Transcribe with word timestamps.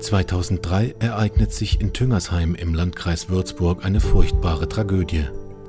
2003 0.00 0.94
ereignet 1.00 1.52
sich 1.52 1.80
in 1.80 1.92
Tüngersheim 1.92 2.54
im 2.54 2.74
Landkreis 2.74 3.28
Würzburg 3.28 3.84
eine 3.84 4.00
furchtbare 4.00 4.68
Tragödie. 4.68 5.24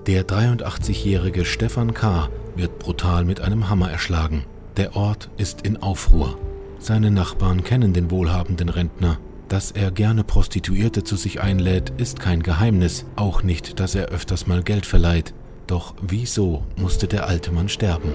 Der 0.08 0.25
83-jährige 0.25 1.46
Stefan 1.46 1.94
K. 1.94 2.30
wird 2.56 2.80
brutal 2.80 3.26
mit 3.26 3.42
einem 3.42 3.70
Hammer 3.70 3.92
erschlagen. 3.92 4.46
Der 4.78 4.96
Ort 4.96 5.30
ist 5.38 5.62
in 5.64 5.78
Aufruhr. 5.78 6.38
Seine 6.80 7.12
Nachbarn 7.12 7.64
kennen 7.64 7.94
den 7.94 8.12
wohlhabenden 8.12 8.70
Rentner. 8.70 9.18
Dass 9.50 9.71
er 9.71 9.91
gerne 9.91 10.23
Prostituierte 10.23 11.04
zu 11.04 11.16
sich 11.16 11.41
einlädt, 11.41 11.91
ist 11.98 12.20
kein 12.20 12.43
Geheimnis, 12.43 13.05
auch 13.16 13.43
nicht, 13.43 13.80
dass 13.80 13.96
er 13.96 14.09
öfters 14.09 14.48
mal 14.48 14.64
Geld 14.64 14.86
verleiht. 14.86 15.34
Doch 15.68 15.96
wieso 16.02 16.64
musste 16.75 17.07
der 17.07 17.27
alte 17.27 17.52
Mann 17.52 17.68
sterben? 17.68 18.14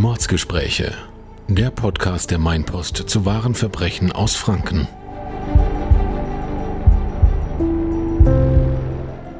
Mordsgespräche. 0.00 0.94
Der 1.48 1.70
Podcast 1.70 2.30
der 2.30 2.38
Mainpost 2.38 2.96
zu 2.96 3.26
wahren 3.26 3.54
Verbrechen 3.54 4.12
aus 4.12 4.34
Franken. 4.34 4.88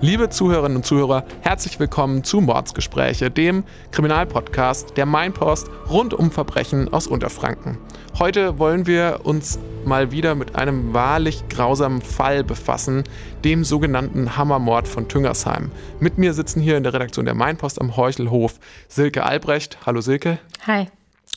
Liebe 0.02 0.30
Zuhörerinnen 0.30 0.78
und 0.78 0.86
Zuhörer, 0.86 1.26
herzlich 1.42 1.78
willkommen 1.78 2.24
zu 2.24 2.40
Mordsgespräche, 2.40 3.30
dem 3.30 3.64
Kriminalpodcast 3.90 4.96
der 4.96 5.04
Mainpost 5.04 5.68
rund 5.90 6.14
um 6.14 6.30
Verbrechen 6.30 6.90
aus 6.90 7.06
Unterfranken. 7.06 7.76
Heute 8.18 8.58
wollen 8.58 8.86
wir 8.86 9.20
uns 9.24 9.58
mal 9.84 10.10
wieder 10.10 10.34
mit 10.34 10.56
einem 10.56 10.94
wahrlich 10.94 11.46
grausamen 11.50 12.00
Fall 12.00 12.44
befassen, 12.44 13.04
dem 13.44 13.62
sogenannten 13.62 14.38
Hammermord 14.38 14.88
von 14.88 15.06
Tüngersheim. 15.06 15.70
Mit 16.00 16.16
mir 16.16 16.32
sitzen 16.32 16.62
hier 16.62 16.78
in 16.78 16.82
der 16.82 16.94
Redaktion 16.94 17.26
der 17.26 17.34
Mainpost 17.34 17.78
am 17.78 17.94
Heuchelhof 17.94 18.54
Silke 18.88 19.22
Albrecht. 19.24 19.76
Hallo 19.84 20.00
Silke. 20.00 20.38
Hi. 20.66 20.86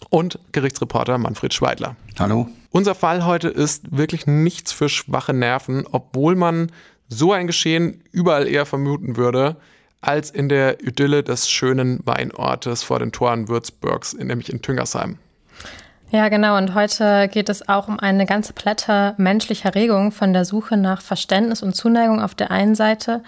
Und 0.09 0.39
Gerichtsreporter 0.53 1.17
Manfred 1.17 1.53
Schweidler. 1.53 1.97
Hallo. 2.17 2.47
Unser 2.71 2.95
Fall 2.95 3.25
heute 3.25 3.49
ist 3.49 3.95
wirklich 3.95 4.25
nichts 4.25 4.71
für 4.71 4.89
schwache 4.89 5.33
Nerven, 5.33 5.85
obwohl 5.91 6.35
man 6.35 6.71
so 7.09 7.33
ein 7.33 7.47
Geschehen 7.47 8.03
überall 8.11 8.47
eher 8.47 8.65
vermuten 8.65 9.17
würde, 9.17 9.57
als 10.01 10.31
in 10.31 10.49
der 10.49 10.81
Idylle 10.81 11.23
des 11.23 11.49
schönen 11.49 11.99
Weinortes 12.05 12.83
vor 12.83 12.99
den 12.99 13.11
Toren 13.11 13.47
Würzburgs, 13.47 14.13
nämlich 14.13 14.51
in 14.51 14.61
Tüngersheim. 14.61 15.17
Ja, 16.11 16.29
genau. 16.29 16.57
Und 16.57 16.75
heute 16.75 17.27
geht 17.27 17.49
es 17.49 17.67
auch 17.67 17.87
um 17.87 17.99
eine 17.99 18.27
ganze 18.27 18.53
Palette 18.53 19.15
menschlicher 19.17 19.73
Regung 19.73 20.11
von 20.11 20.31
der 20.31 20.45
Suche 20.45 20.77
nach 20.77 21.01
Verständnis 21.01 21.63
und 21.63 21.75
Zuneigung 21.75 22.21
auf 22.21 22.35
der 22.35 22.51
einen 22.51 22.75
Seite 22.75 23.23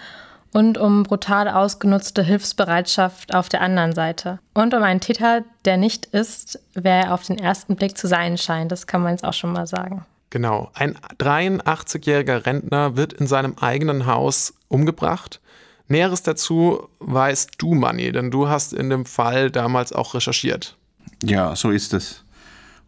und 0.52 0.78
um 0.78 1.02
brutal 1.02 1.48
ausgenutzte 1.48 2.22
Hilfsbereitschaft 2.22 3.34
auf 3.34 3.48
der 3.48 3.60
anderen 3.60 3.92
Seite. 3.92 4.38
Und 4.54 4.72
um 4.72 4.82
einen 4.82 5.00
Täter, 5.00 5.42
der 5.64 5.78
nicht 5.78 6.06
ist, 6.06 6.60
wer 6.74 7.06
er 7.06 7.14
auf 7.14 7.24
den 7.24 7.38
ersten 7.38 7.74
Blick 7.74 7.98
zu 7.98 8.06
sein 8.06 8.38
scheint. 8.38 8.70
Das 8.70 8.86
kann 8.86 9.02
man 9.02 9.12
jetzt 9.12 9.24
auch 9.24 9.32
schon 9.32 9.52
mal 9.52 9.66
sagen. 9.66 10.06
Genau. 10.30 10.70
Ein 10.74 10.96
83-jähriger 11.18 12.46
Rentner 12.46 12.96
wird 12.96 13.12
in 13.12 13.26
seinem 13.26 13.54
eigenen 13.58 14.06
Haus 14.06 14.54
umgebracht. 14.68 15.40
Näheres 15.88 16.22
dazu 16.22 16.88
weißt 16.98 17.52
du, 17.58 17.74
Manni, 17.74 18.10
denn 18.10 18.30
du 18.30 18.48
hast 18.48 18.72
in 18.72 18.90
dem 18.90 19.06
Fall 19.06 19.50
damals 19.50 19.92
auch 19.92 20.14
recherchiert. 20.14 20.76
Ja, 21.22 21.54
so 21.54 21.70
ist 21.70 21.94
es. 21.94 22.24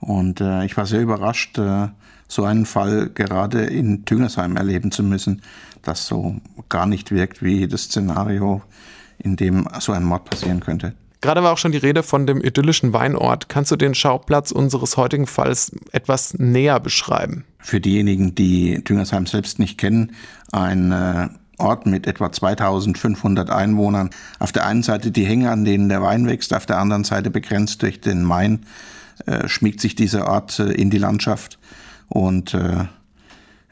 Und 0.00 0.40
äh, 0.40 0.64
ich 0.64 0.76
war 0.76 0.86
sehr 0.86 1.00
überrascht, 1.00 1.58
äh, 1.58 1.88
so 2.26 2.44
einen 2.44 2.66
Fall 2.66 3.10
gerade 3.10 3.64
in 3.64 4.04
Tüngersheim 4.04 4.56
erleben 4.56 4.90
zu 4.90 5.02
müssen, 5.02 5.42
das 5.82 6.06
so 6.06 6.36
gar 6.68 6.86
nicht 6.86 7.10
wirkt 7.10 7.42
wie 7.42 7.66
das 7.66 7.84
Szenario, 7.84 8.62
in 9.18 9.36
dem 9.36 9.66
so 9.80 9.92
ein 9.92 10.04
Mord 10.04 10.24
passieren 10.24 10.60
könnte. 10.60 10.94
Gerade 11.20 11.42
war 11.42 11.52
auch 11.52 11.58
schon 11.58 11.72
die 11.72 11.78
Rede 11.78 12.02
von 12.02 12.26
dem 12.26 12.40
idyllischen 12.40 12.92
Weinort. 12.92 13.48
Kannst 13.48 13.72
du 13.72 13.76
den 13.76 13.94
Schauplatz 13.94 14.52
unseres 14.52 14.96
heutigen 14.96 15.26
Falls 15.26 15.72
etwas 15.90 16.34
näher 16.34 16.78
beschreiben? 16.78 17.44
Für 17.58 17.80
diejenigen, 17.80 18.34
die 18.34 18.82
Düngersheim 18.84 19.26
selbst 19.26 19.58
nicht 19.58 19.78
kennen, 19.78 20.12
ein 20.52 20.92
äh, 20.92 21.28
Ort 21.58 21.86
mit 21.86 22.06
etwa 22.06 22.30
2500 22.30 23.50
Einwohnern. 23.50 24.10
Auf 24.38 24.52
der 24.52 24.64
einen 24.64 24.84
Seite 24.84 25.10
die 25.10 25.26
Hänge, 25.26 25.50
an 25.50 25.64
denen 25.64 25.88
der 25.88 26.02
Wein 26.02 26.26
wächst, 26.26 26.54
auf 26.54 26.66
der 26.66 26.78
anderen 26.78 27.02
Seite 27.02 27.30
begrenzt 27.30 27.82
durch 27.82 28.00
den 28.00 28.22
Main, 28.22 28.64
äh, 29.26 29.48
schmiegt 29.48 29.80
sich 29.80 29.96
dieser 29.96 30.28
Ort 30.28 30.60
äh, 30.60 30.70
in 30.70 30.90
die 30.90 30.98
Landschaft 30.98 31.58
und 32.08 32.54
äh, 32.54 32.84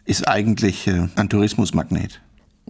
ist 0.04 0.26
eigentlich 0.26 0.88
äh, 0.88 1.08
ein 1.14 1.28
Tourismusmagnet. 1.28 2.20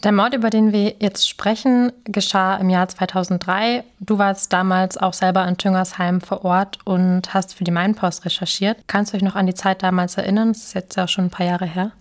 Der 0.05 0.13
Mord, 0.13 0.35
über 0.35 0.51
den 0.51 0.73
wir 0.73 0.97
jetzt 1.01 1.27
sprechen, 1.27 1.91
geschah 2.05 2.57
im 2.57 2.69
Jahr 2.69 2.87
2003. 2.87 3.83
Du 3.99 4.19
warst 4.19 4.53
damals 4.53 4.99
auch 4.99 5.15
selber 5.15 5.49
in 5.49 5.57
Tüngersheim 5.57 6.21
vor 6.21 6.45
Ort 6.45 6.79
und 6.85 7.33
hast 7.33 7.55
für 7.55 7.65
die 7.65 7.71
Mainpost 7.71 8.27
recherchiert. 8.27 8.77
Kannst 8.89 9.13
du 9.13 9.17
dich 9.17 9.25
noch 9.25 9.37
an 9.37 9.47
die 9.47 9.55
Zeit 9.55 9.83
damals 9.83 10.19
erinnern? 10.19 10.53
Das 10.53 10.65
ist 10.65 10.75
jetzt 10.75 10.97
ja 10.97 11.09
schon 11.09 11.25
ein 11.25 11.31
paar 11.31 11.47
Jahre 11.47 11.65
her. 11.65 11.93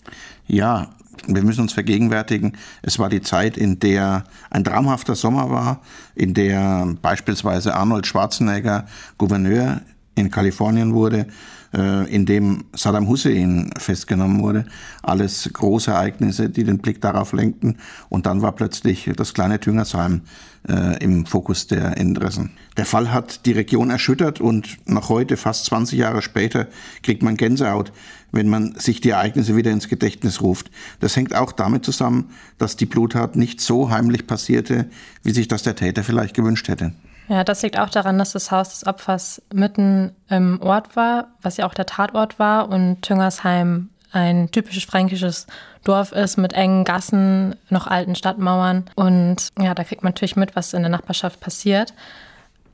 Ja, 0.46 0.90
wir 1.26 1.42
müssen 1.42 1.62
uns 1.62 1.72
vergegenwärtigen, 1.72 2.58
es 2.82 3.00
war 3.00 3.08
die 3.08 3.22
Zeit, 3.22 3.56
in 3.56 3.80
der 3.80 4.26
ein 4.50 4.66
traumhafter 4.66 5.16
Sommer 5.16 5.50
war, 5.50 5.82
in 6.14 6.34
der 6.34 6.96
beispielsweise 7.02 7.74
Arnold 7.76 8.06
Schwarzenegger 8.06 8.86
Gouverneur 9.18 9.80
in 10.16 10.32
Kalifornien 10.32 10.94
wurde, 10.94 11.28
äh, 11.74 12.10
in 12.14 12.26
dem 12.26 12.66
Saddam 12.74 13.08
Hussein 13.08 13.70
festgenommen 13.78 14.42
wurde. 14.42 14.66
Alles 15.04 15.50
große 15.52 15.92
Ereignisse, 15.92 16.50
die 16.50 16.64
den 16.64 16.80
Blick 16.80 17.02
darauf 17.02 17.34
lenkten. 17.34 17.78
Und 18.10 18.26
dann 18.26 18.42
war 18.42 18.54
plötzlich 18.54 19.12
das 19.16 19.34
kleine 19.34 19.60
Tüngersheim 19.60 20.22
äh, 20.68 21.04
im 21.04 21.26
Fokus 21.26 21.68
der 21.68 21.98
Interessen. 21.98 22.52
Der 22.78 22.86
Fall 22.86 23.12
hat 23.12 23.46
die 23.46 23.52
Region 23.52 23.90
erschüttert 23.90 24.40
und 24.42 24.78
noch 24.90 25.10
heute, 25.10 25.38
fast 25.38 25.66
20 25.66 26.00
Jahre 26.00 26.22
später, 26.22 26.68
kriegt 27.04 27.24
man 27.24 27.38
Gänsehaut, 27.38 27.92
wenn 28.32 28.50
man 28.50 28.76
sich 28.76 29.02
die 29.02 29.10
Ereignisse 29.10 29.56
wieder 29.56 29.72
ins 29.72 29.90
Gedächtnis 29.90 30.42
ruft. 30.42 30.72
Das 31.00 31.16
hängt 31.16 31.36
auch 31.36 31.52
damit 31.52 31.86
zusammen, 31.86 32.32
dass 32.58 32.78
die 32.78 32.86
Bluttat 32.86 33.36
nicht 33.36 33.62
so 33.62 33.90
heimlich 33.90 34.28
passierte, 34.28 34.90
wie 35.24 35.32
sich 35.32 35.48
das 35.48 35.64
der 35.64 35.76
Täter 35.76 36.04
vielleicht 36.04 36.36
gewünscht 36.36 36.68
hätte. 36.68 36.94
Ja, 37.28 37.44
das 37.44 37.62
liegt 37.64 37.80
auch 37.80 37.90
daran, 37.90 38.18
dass 38.18 38.34
das 38.34 38.52
Haus 38.52 38.70
des 38.70 38.86
Opfers 38.86 39.42
mitten 39.54 40.16
im 40.30 40.62
Ort 40.62 40.96
war, 40.96 41.28
was 41.42 41.58
ja 41.58 41.66
auch 41.66 41.74
der 41.74 41.86
Tatort 41.86 42.38
war 42.40 42.70
und 42.70 43.02
Tüngersheim 43.02 43.90
ein 44.12 44.50
typisches 44.52 44.86
fränkisches 44.86 45.46
Dorf 45.84 46.12
ist 46.14 46.38
mit 46.38 46.54
engen 46.54 46.86
Gassen, 46.86 47.56
noch 47.70 47.86
alten 47.86 48.16
Stadtmauern. 48.16 48.86
Und 48.96 49.50
ja, 49.60 49.76
da 49.76 49.84
kriegt 49.84 50.04
man 50.04 50.12
natürlich 50.12 50.38
mit, 50.38 50.56
was 50.56 50.74
in 50.74 50.84
der 50.84 50.90
Nachbarschaft 50.90 51.42
passiert. 51.42 51.94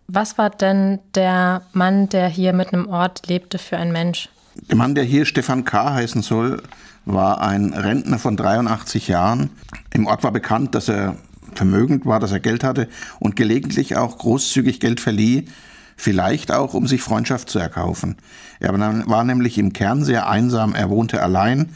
Was 0.07 0.37
war 0.37 0.49
denn 0.49 0.99
der 1.15 1.63
Mann, 1.73 2.09
der 2.09 2.27
hier 2.27 2.53
mitten 2.53 2.75
im 2.75 2.89
Ort 2.89 3.27
lebte, 3.27 3.57
für 3.57 3.77
ein 3.77 3.91
Mensch? 3.91 4.29
Der 4.55 4.75
Mann, 4.75 4.93
der 4.93 5.03
hier 5.03 5.25
Stefan 5.25 5.63
K. 5.65 5.93
heißen 5.93 6.21
soll, 6.21 6.61
war 7.05 7.41
ein 7.41 7.73
Rentner 7.73 8.19
von 8.19 8.37
83 8.37 9.07
Jahren. 9.07 9.49
Im 9.91 10.05
Ort 10.07 10.23
war 10.23 10.31
bekannt, 10.31 10.75
dass 10.75 10.89
er 10.89 11.15
vermögend 11.53 12.05
war, 12.05 12.19
dass 12.19 12.31
er 12.31 12.39
Geld 12.39 12.63
hatte 12.63 12.87
und 13.19 13.35
gelegentlich 13.35 13.97
auch 13.97 14.17
großzügig 14.17 14.79
Geld 14.79 14.99
verlieh, 14.99 15.45
vielleicht 15.97 16.51
auch, 16.51 16.73
um 16.73 16.87
sich 16.87 17.01
Freundschaft 17.01 17.49
zu 17.49 17.59
erkaufen. 17.59 18.15
Er 18.59 18.73
war 18.73 19.23
nämlich 19.23 19.57
im 19.57 19.73
Kern 19.73 20.03
sehr 20.03 20.27
einsam, 20.27 20.73
er 20.73 20.89
wohnte 20.89 21.21
allein, 21.21 21.69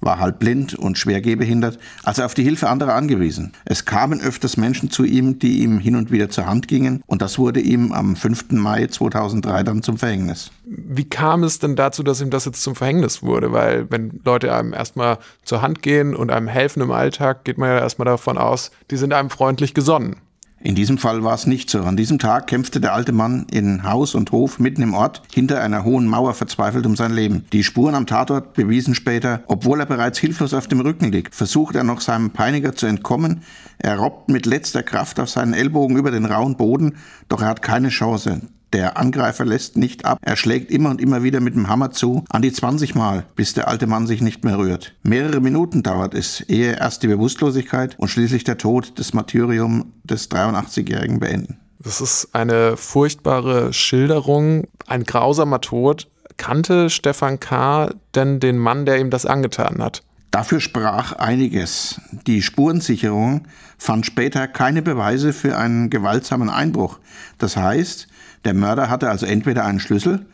war 0.00 0.18
halb 0.18 0.38
blind 0.38 0.74
und 0.74 0.98
schwer 0.98 1.20
gehbehindert, 1.20 1.78
also 2.04 2.22
auf 2.22 2.34
die 2.34 2.42
Hilfe 2.42 2.68
anderer 2.68 2.94
angewiesen. 2.94 3.52
Es 3.64 3.84
kamen 3.84 4.20
öfters 4.20 4.56
Menschen 4.56 4.90
zu 4.90 5.04
ihm, 5.04 5.38
die 5.38 5.62
ihm 5.62 5.78
hin 5.78 5.96
und 5.96 6.10
wieder 6.10 6.30
zur 6.30 6.46
Hand 6.46 6.68
gingen 6.68 7.02
und 7.06 7.22
das 7.22 7.38
wurde 7.38 7.60
ihm 7.60 7.92
am 7.92 8.16
5. 8.16 8.52
Mai 8.52 8.86
2003 8.86 9.62
dann 9.62 9.82
zum 9.82 9.98
Verhängnis. 9.98 10.50
Wie 10.64 11.08
kam 11.08 11.44
es 11.44 11.58
denn 11.58 11.76
dazu, 11.76 12.02
dass 12.02 12.20
ihm 12.20 12.30
das 12.30 12.44
jetzt 12.44 12.62
zum 12.62 12.74
Verhängnis 12.74 13.22
wurde? 13.22 13.52
Weil 13.52 13.90
wenn 13.90 14.20
Leute 14.24 14.54
einem 14.54 14.72
erstmal 14.72 15.18
zur 15.44 15.62
Hand 15.62 15.82
gehen 15.82 16.14
und 16.14 16.30
einem 16.30 16.48
helfen 16.48 16.82
im 16.82 16.90
Alltag, 16.90 17.44
geht 17.44 17.58
man 17.58 17.70
ja 17.70 17.78
erstmal 17.78 18.06
davon 18.06 18.38
aus, 18.38 18.70
die 18.90 18.96
sind 18.96 19.12
einem 19.12 19.30
freundlich 19.30 19.74
gesonnen. 19.74 20.16
In 20.58 20.74
diesem 20.74 20.96
Fall 20.96 21.22
war 21.22 21.34
es 21.34 21.46
nicht 21.46 21.68
so. 21.68 21.82
An 21.82 21.98
diesem 21.98 22.18
Tag 22.18 22.46
kämpfte 22.46 22.80
der 22.80 22.94
alte 22.94 23.12
Mann 23.12 23.46
in 23.50 23.82
Haus 23.82 24.14
und 24.14 24.32
Hof 24.32 24.58
mitten 24.58 24.82
im 24.82 24.94
Ort 24.94 25.22
hinter 25.32 25.60
einer 25.60 25.84
hohen 25.84 26.06
Mauer 26.06 26.32
verzweifelt 26.32 26.86
um 26.86 26.96
sein 26.96 27.12
Leben. 27.12 27.44
Die 27.52 27.62
Spuren 27.62 27.94
am 27.94 28.06
Tatort 28.06 28.54
bewiesen 28.54 28.94
später, 28.94 29.42
obwohl 29.48 29.80
er 29.80 29.86
bereits 29.86 30.18
hilflos 30.18 30.54
auf 30.54 30.66
dem 30.66 30.80
Rücken 30.80 31.12
liegt, 31.12 31.34
versucht 31.34 31.76
er 31.76 31.84
noch 31.84 32.00
seinem 32.00 32.30
Peiniger 32.30 32.74
zu 32.74 32.86
entkommen. 32.86 33.42
Er 33.78 33.98
robbt 33.98 34.30
mit 34.30 34.46
letzter 34.46 34.82
Kraft 34.82 35.20
auf 35.20 35.28
seinen 35.28 35.52
Ellbogen 35.52 35.98
über 35.98 36.10
den 36.10 36.24
rauen 36.24 36.56
Boden, 36.56 36.96
doch 37.28 37.42
er 37.42 37.48
hat 37.48 37.60
keine 37.60 37.90
Chance. 37.90 38.40
Der 38.72 38.96
Angreifer 38.96 39.44
lässt 39.44 39.76
nicht 39.76 40.04
ab. 40.04 40.18
Er 40.20 40.36
schlägt 40.36 40.70
immer 40.70 40.90
und 40.90 41.00
immer 41.00 41.22
wieder 41.22 41.40
mit 41.40 41.54
dem 41.54 41.68
Hammer 41.68 41.92
zu, 41.92 42.24
an 42.28 42.42
die 42.42 42.52
20 42.52 42.94
Mal, 42.94 43.24
bis 43.36 43.54
der 43.54 43.68
alte 43.68 43.86
Mann 43.86 44.06
sich 44.06 44.20
nicht 44.20 44.44
mehr 44.44 44.58
rührt. 44.58 44.94
Mehrere 45.02 45.40
Minuten 45.40 45.82
dauert 45.82 46.14
es, 46.14 46.40
ehe 46.40 46.76
erst 46.76 47.02
die 47.02 47.08
Bewusstlosigkeit 47.08 47.94
und 47.98 48.08
schließlich 48.08 48.44
der 48.44 48.58
Tod 48.58 48.98
des 48.98 49.14
Martyrium 49.14 49.92
des 50.04 50.30
83-Jährigen 50.30 51.20
beenden. 51.20 51.58
Das 51.78 52.00
ist 52.00 52.30
eine 52.32 52.76
furchtbare 52.76 53.72
Schilderung, 53.72 54.66
ein 54.86 55.04
grausamer 55.04 55.60
Tod. 55.60 56.08
Kannte 56.36 56.90
Stefan 56.90 57.38
K. 57.38 57.90
denn 58.14 58.40
den 58.40 58.58
Mann, 58.58 58.84
der 58.84 58.98
ihm 58.98 59.10
das 59.10 59.24
angetan 59.24 59.82
hat? 59.82 60.02
Dafür 60.32 60.60
sprach 60.60 61.12
einiges. 61.12 62.00
Die 62.26 62.42
Spurensicherung 62.42 63.46
fand 63.78 64.04
später 64.04 64.48
keine 64.48 64.82
Beweise 64.82 65.32
für 65.32 65.56
einen 65.56 65.88
gewaltsamen 65.88 66.50
Einbruch. 66.50 66.98
Das 67.38 67.56
heißt, 67.56 68.08
der 68.46 68.54
Mörder 68.54 68.88
hatte 68.88 69.10
also 69.10 69.26
entweder 69.26 69.64
einen 69.64 69.80
Schlüssel 69.80 70.24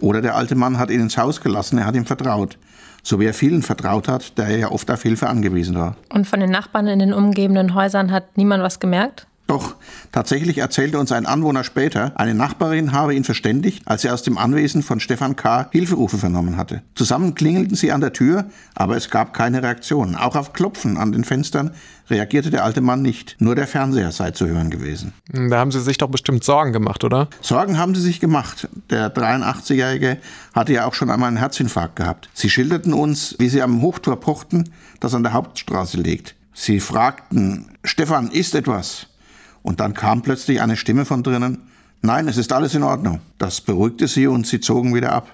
oder 0.00 0.22
der 0.22 0.34
alte 0.34 0.54
Mann 0.54 0.78
hat 0.78 0.90
ihn 0.90 1.00
ins 1.00 1.18
Haus 1.18 1.40
gelassen, 1.40 1.78
er 1.78 1.84
hat 1.84 1.94
ihm 1.94 2.06
vertraut. 2.06 2.58
So 3.02 3.20
wie 3.20 3.26
er 3.26 3.34
vielen 3.34 3.62
vertraut 3.62 4.08
hat, 4.08 4.38
der 4.38 4.56
ja 4.56 4.70
oft 4.70 4.90
auf 4.90 5.02
Hilfe 5.02 5.28
angewiesen 5.28 5.76
war. 5.76 5.94
Und 6.12 6.26
von 6.26 6.40
den 6.40 6.50
Nachbarn 6.50 6.88
in 6.88 6.98
den 6.98 7.12
umgebenden 7.12 7.74
Häusern 7.74 8.10
hat 8.10 8.36
niemand 8.36 8.62
was 8.62 8.80
gemerkt? 8.80 9.26
Doch, 9.48 9.76
tatsächlich 10.12 10.58
erzählte 10.58 10.98
uns 10.98 11.10
ein 11.10 11.24
Anwohner 11.24 11.64
später, 11.64 12.12
eine 12.16 12.34
Nachbarin 12.34 12.92
habe 12.92 13.14
ihn 13.14 13.24
verständigt, 13.24 13.82
als 13.86 14.04
er 14.04 14.12
aus 14.12 14.22
dem 14.22 14.36
Anwesen 14.36 14.82
von 14.82 15.00
Stefan 15.00 15.36
K. 15.36 15.68
Hilferufe 15.72 16.18
vernommen 16.18 16.58
hatte. 16.58 16.82
Zusammen 16.94 17.34
klingelten 17.34 17.74
sie 17.74 17.90
an 17.90 18.02
der 18.02 18.12
Tür, 18.12 18.44
aber 18.74 18.98
es 18.98 19.08
gab 19.08 19.32
keine 19.32 19.62
Reaktion. 19.62 20.16
Auch 20.16 20.36
auf 20.36 20.52
Klopfen 20.52 20.98
an 20.98 21.12
den 21.12 21.24
Fenstern 21.24 21.70
reagierte 22.10 22.50
der 22.50 22.62
alte 22.62 22.82
Mann 22.82 23.00
nicht. 23.00 23.36
Nur 23.38 23.54
der 23.54 23.66
Fernseher 23.66 24.12
sei 24.12 24.32
zu 24.32 24.46
hören 24.46 24.68
gewesen. 24.68 25.14
Da 25.32 25.58
haben 25.58 25.72
Sie 25.72 25.80
sich 25.80 25.96
doch 25.96 26.10
bestimmt 26.10 26.44
Sorgen 26.44 26.74
gemacht, 26.74 27.02
oder? 27.02 27.28
Sorgen 27.40 27.78
haben 27.78 27.94
sie 27.94 28.02
sich 28.02 28.20
gemacht. 28.20 28.68
Der 28.90 29.14
83-Jährige 29.14 30.18
hatte 30.52 30.74
ja 30.74 30.84
auch 30.84 30.92
schon 30.92 31.08
einmal 31.08 31.28
einen 31.28 31.38
Herzinfarkt 31.38 31.96
gehabt. 31.96 32.28
Sie 32.34 32.50
schilderten 32.50 32.92
uns, 32.92 33.34
wie 33.38 33.48
sie 33.48 33.62
am 33.62 33.80
Hochtor 33.80 34.20
pochten, 34.20 34.68
das 35.00 35.14
an 35.14 35.22
der 35.22 35.32
Hauptstraße 35.32 35.96
liegt. 35.96 36.34
Sie 36.52 36.80
fragten, 36.80 37.70
Stefan, 37.82 38.30
ist 38.30 38.54
etwas? 38.54 39.06
Und 39.62 39.80
dann 39.80 39.94
kam 39.94 40.22
plötzlich 40.22 40.60
eine 40.60 40.76
Stimme 40.76 41.04
von 41.04 41.22
drinnen, 41.22 41.58
nein, 42.02 42.28
es 42.28 42.36
ist 42.36 42.52
alles 42.52 42.74
in 42.74 42.82
Ordnung. 42.82 43.20
Das 43.38 43.60
beruhigte 43.60 44.08
sie 44.08 44.26
und 44.26 44.46
sie 44.46 44.60
zogen 44.60 44.94
wieder 44.94 45.12
ab. 45.12 45.28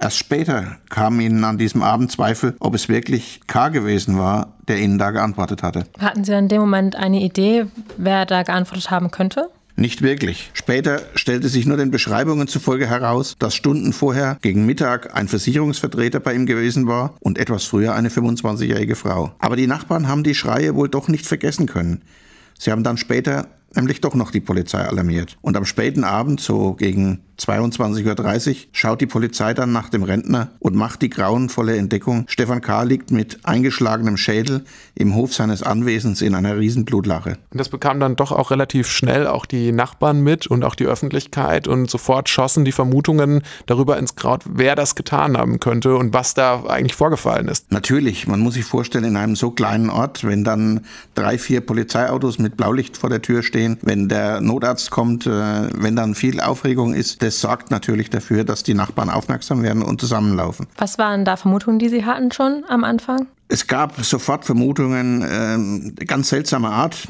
Erst 0.00 0.18
später 0.18 0.78
kamen 0.88 1.20
ihnen 1.20 1.44
an 1.44 1.58
diesem 1.58 1.82
Abend 1.82 2.10
Zweifel, 2.10 2.56
ob 2.60 2.74
es 2.74 2.88
wirklich 2.88 3.40
K. 3.46 3.68
gewesen 3.68 4.18
war, 4.18 4.54
der 4.66 4.78
ihnen 4.78 4.98
da 4.98 5.10
geantwortet 5.10 5.62
hatte. 5.62 5.84
Hatten 5.98 6.24
Sie 6.24 6.32
in 6.32 6.48
dem 6.48 6.60
Moment 6.60 6.96
eine 6.96 7.20
Idee, 7.20 7.66
wer 7.98 8.26
da 8.26 8.42
geantwortet 8.42 8.90
haben 8.90 9.10
könnte? 9.10 9.50
Nicht 9.74 10.02
wirklich. 10.02 10.50
Später 10.52 11.00
stellte 11.14 11.48
sich 11.48 11.66
nur 11.66 11.78
den 11.78 11.90
Beschreibungen 11.90 12.46
zufolge 12.46 12.86
heraus, 12.86 13.36
dass 13.38 13.54
Stunden 13.54 13.92
vorher 13.92 14.36
gegen 14.42 14.66
Mittag 14.66 15.14
ein 15.14 15.28
Versicherungsvertreter 15.28 16.20
bei 16.20 16.34
ihm 16.34 16.46
gewesen 16.46 16.86
war 16.86 17.14
und 17.20 17.38
etwas 17.38 17.64
früher 17.64 17.94
eine 17.94 18.10
25-jährige 18.10 18.96
Frau. 18.96 19.32
Aber 19.38 19.56
die 19.56 19.66
Nachbarn 19.66 20.08
haben 20.08 20.24
die 20.24 20.34
Schreie 20.34 20.74
wohl 20.74 20.88
doch 20.88 21.08
nicht 21.08 21.26
vergessen 21.26 21.66
können. 21.66 22.02
Sie 22.58 22.70
haben 22.70 22.84
dann 22.84 22.98
später 22.98 23.48
nämlich 23.74 24.00
doch 24.00 24.14
noch 24.14 24.30
die 24.30 24.40
Polizei 24.40 24.80
alarmiert. 24.80 25.38
Und 25.40 25.56
am 25.56 25.64
späten 25.64 26.04
Abend, 26.04 26.40
so 26.40 26.74
gegen 26.74 27.22
22.30 27.38 28.50
Uhr, 28.50 28.56
schaut 28.72 29.00
die 29.00 29.06
Polizei 29.06 29.54
dann 29.54 29.72
nach 29.72 29.88
dem 29.88 30.02
Rentner 30.02 30.50
und 30.58 30.74
macht 30.76 31.02
die 31.02 31.10
grauenvolle 31.10 31.76
Entdeckung, 31.76 32.24
Stefan 32.28 32.60
K. 32.60 32.82
liegt 32.82 33.10
mit 33.10 33.40
eingeschlagenem 33.44 34.16
Schädel 34.16 34.64
im 34.94 35.14
Hof 35.14 35.34
seines 35.34 35.62
Anwesens 35.62 36.22
in 36.22 36.34
einer 36.34 36.58
Riesenblutlache. 36.58 37.38
Und 37.50 37.58
das 37.58 37.68
bekam 37.68 38.00
dann 38.00 38.16
doch 38.16 38.32
auch 38.32 38.50
relativ 38.50 38.88
schnell 38.88 39.26
auch 39.26 39.46
die 39.46 39.72
Nachbarn 39.72 40.20
mit 40.20 40.46
und 40.46 40.64
auch 40.64 40.74
die 40.74 40.86
Öffentlichkeit 40.86 41.66
und 41.68 41.90
sofort 41.90 42.28
schossen 42.28 42.64
die 42.64 42.72
Vermutungen 42.72 43.42
darüber 43.66 43.98
ins 43.98 44.14
Kraut, 44.14 44.42
wer 44.48 44.74
das 44.74 44.94
getan 44.94 45.36
haben 45.36 45.60
könnte 45.60 45.96
und 45.96 46.12
was 46.12 46.34
da 46.34 46.64
eigentlich 46.66 46.94
vorgefallen 46.94 47.48
ist. 47.48 47.72
Natürlich, 47.72 48.26
man 48.26 48.40
muss 48.40 48.54
sich 48.54 48.64
vorstellen, 48.64 49.04
in 49.04 49.16
einem 49.16 49.36
so 49.36 49.50
kleinen 49.50 49.90
Ort, 49.90 50.24
wenn 50.24 50.44
dann 50.44 50.86
drei, 51.14 51.38
vier 51.38 51.60
Polizeiautos 51.60 52.38
mit 52.38 52.56
Blaulicht 52.56 52.96
vor 52.96 53.10
der 53.10 53.22
Tür 53.22 53.42
stehen, 53.42 53.78
wenn 53.82 54.08
der 54.08 54.40
Notarzt 54.40 54.90
kommt, 54.90 55.26
äh, 55.26 55.30
wenn 55.30 55.96
dann 55.96 56.14
viel 56.14 56.40
Aufregung 56.40 56.94
ist, 56.94 57.21
das 57.22 57.40
sorgt 57.40 57.70
natürlich 57.70 58.10
dafür, 58.10 58.44
dass 58.44 58.62
die 58.62 58.74
Nachbarn 58.74 59.08
aufmerksam 59.08 59.62
werden 59.62 59.82
und 59.82 60.00
zusammenlaufen. 60.00 60.66
Was 60.76 60.98
waren 60.98 61.24
da 61.24 61.36
Vermutungen, 61.36 61.78
die 61.78 61.88
Sie 61.88 62.04
hatten 62.04 62.32
schon 62.32 62.64
am 62.68 62.84
Anfang? 62.84 63.28
Es 63.48 63.66
gab 63.66 64.02
sofort 64.04 64.44
Vermutungen 64.44 65.24
ähm, 65.28 65.94
ganz 66.06 66.30
seltsamer 66.30 66.72
Art. 66.72 67.08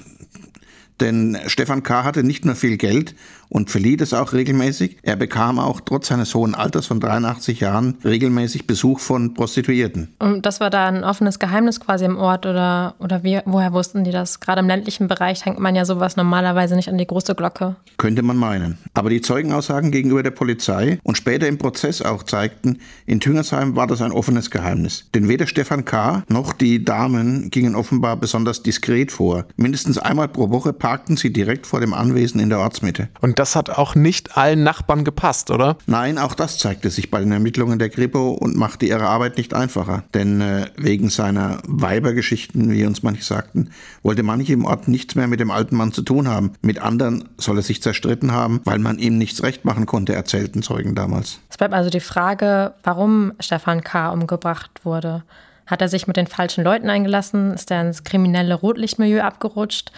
Denn 1.01 1.39
Stefan 1.47 1.83
K. 1.83 2.05
hatte 2.05 2.23
nicht 2.23 2.45
nur 2.45 2.55
viel 2.55 2.77
Geld 2.77 3.15
und 3.53 3.71
verlieh 3.71 3.97
das 3.97 4.15
auch 4.15 4.33
regelmäßig, 4.33 4.97
er 5.03 5.17
bekam 5.17 5.59
auch 5.59 5.81
trotz 5.81 6.09
seines 6.09 6.35
hohen 6.35 6.55
Alters 6.55 6.87
von 6.87 7.01
83 7.01 7.61
Jahren 7.61 7.99
regelmäßig 8.03 8.67
Besuch 8.67 8.99
von 8.99 9.35
Prostituierten. 9.35 10.15
Und 10.19 10.47
das 10.47 10.61
war 10.61 10.71
da 10.71 10.89
ein 10.89 11.05
offenes 11.05 11.39
Geheimnis 11.39 11.79
quasi 11.79 12.07
im 12.07 12.17
Ort 12.17 12.47
oder, 12.47 12.95
oder 12.99 13.23
wie, 13.23 13.41
woher 13.45 13.75
wussten 13.75 14.05
die 14.05 14.11
das? 14.11 14.41
Gerade 14.41 14.61
im 14.61 14.69
ländlichen 14.69 15.07
Bereich 15.07 15.45
hängt 15.45 15.59
man 15.59 15.75
ja 15.75 15.85
sowas 15.85 16.17
normalerweise 16.17 16.77
nicht 16.77 16.89
an 16.89 16.97
die 16.97 17.07
große 17.07 17.35
Glocke. 17.35 17.77
Könnte 17.99 18.23
man 18.23 18.39
meinen. 18.39 18.79
Aber 18.95 19.11
die 19.11 19.21
Zeugenaussagen 19.21 19.91
gegenüber 19.91 20.23
der 20.23 20.31
Polizei 20.31 20.99
und 21.03 21.19
später 21.19 21.47
im 21.47 21.59
Prozess 21.59 22.01
auch 22.01 22.23
zeigten, 22.23 22.79
in 23.05 23.21
Tüngersheim 23.21 23.77
war 23.77 23.87
das 23.87 24.01
ein 24.01 24.13
offenes 24.13 24.51
Geheimnis. 24.51 25.11
Denn 25.15 25.29
weder 25.29 25.47
Stefan 25.47 25.85
K. 25.85 26.23
noch 26.29 26.55
die 26.55 26.85
Damen 26.85 27.51
gingen 27.51 27.75
offenbar 27.75 28.17
besonders 28.17 28.63
diskret 28.63 29.13
vor. 29.13 29.45
Mindestens 29.57 29.99
einmal 29.99 30.29
pro 30.29 30.49
Woche 30.49 30.73
parkten 30.73 31.19
sie 31.19 31.33
direkt 31.33 31.67
vor 31.67 31.81
dem 31.81 31.93
Anwesen 31.93 32.41
in 32.41 32.49
der 32.49 32.61
Ortsmitte. 32.61 33.09
Und 33.21 33.42
das 33.43 33.57
hat 33.57 33.71
auch 33.71 33.97
nicht 33.97 34.37
allen 34.37 34.63
Nachbarn 34.63 35.03
gepasst, 35.03 35.51
oder? 35.51 35.77
Nein, 35.87 36.17
auch 36.17 36.35
das 36.35 36.59
zeigte 36.59 36.91
sich 36.91 37.11
bei 37.11 37.19
den 37.19 37.33
Ermittlungen 37.33 37.81
der 37.81 37.91
Kripo 37.91 38.31
und 38.31 38.55
machte 38.55 38.87
ihre 38.87 39.09
Arbeit 39.09 39.37
nicht 39.37 39.53
einfacher. 39.53 40.05
Denn 40.15 40.41
äh, 40.41 40.67
wegen 40.77 41.11
seiner 41.11 41.59
Weibergeschichten, 41.67 42.71
wie 42.71 42.87
uns 42.87 43.03
manche 43.03 43.25
sagten, 43.25 43.71
wollte 44.05 44.23
manche 44.23 44.53
im 44.53 44.65
Ort 44.65 44.87
nichts 44.87 45.17
mehr 45.17 45.27
mit 45.27 45.41
dem 45.41 45.51
alten 45.51 45.75
Mann 45.75 45.91
zu 45.91 46.03
tun 46.03 46.29
haben. 46.29 46.53
Mit 46.63 46.81
anderen 46.81 47.29
soll 47.37 47.57
er 47.57 47.63
sich 47.63 47.83
zerstritten 47.83 48.31
haben, 48.31 48.61
weil 48.63 48.79
man 48.79 49.01
ihm 49.01 49.19
nichts 49.19 49.43
recht 49.43 49.65
machen 49.65 49.87
konnte, 49.87 50.15
erzählten 50.15 50.63
Zeugen 50.63 50.95
damals. 50.95 51.41
Es 51.51 51.57
bleibt 51.57 51.75
also 51.75 51.91
die 51.91 51.99
Frage, 51.99 52.75
warum 52.85 53.33
Stefan 53.41 53.83
K. 53.83 54.11
umgebracht 54.11 54.85
wurde. 54.85 55.25
Hat 55.67 55.83
er 55.83 55.89
sich 55.89 56.07
mit 56.07 56.17
den 56.17 56.29
falschen 56.29 56.63
Leuten 56.63 56.89
eingelassen? 56.89 57.55
Ist 57.55 57.73
er 57.73 57.81
ins 57.81 58.05
kriminelle 58.05 58.55
Rotlichtmilieu 58.55 59.21
abgerutscht? 59.21 59.91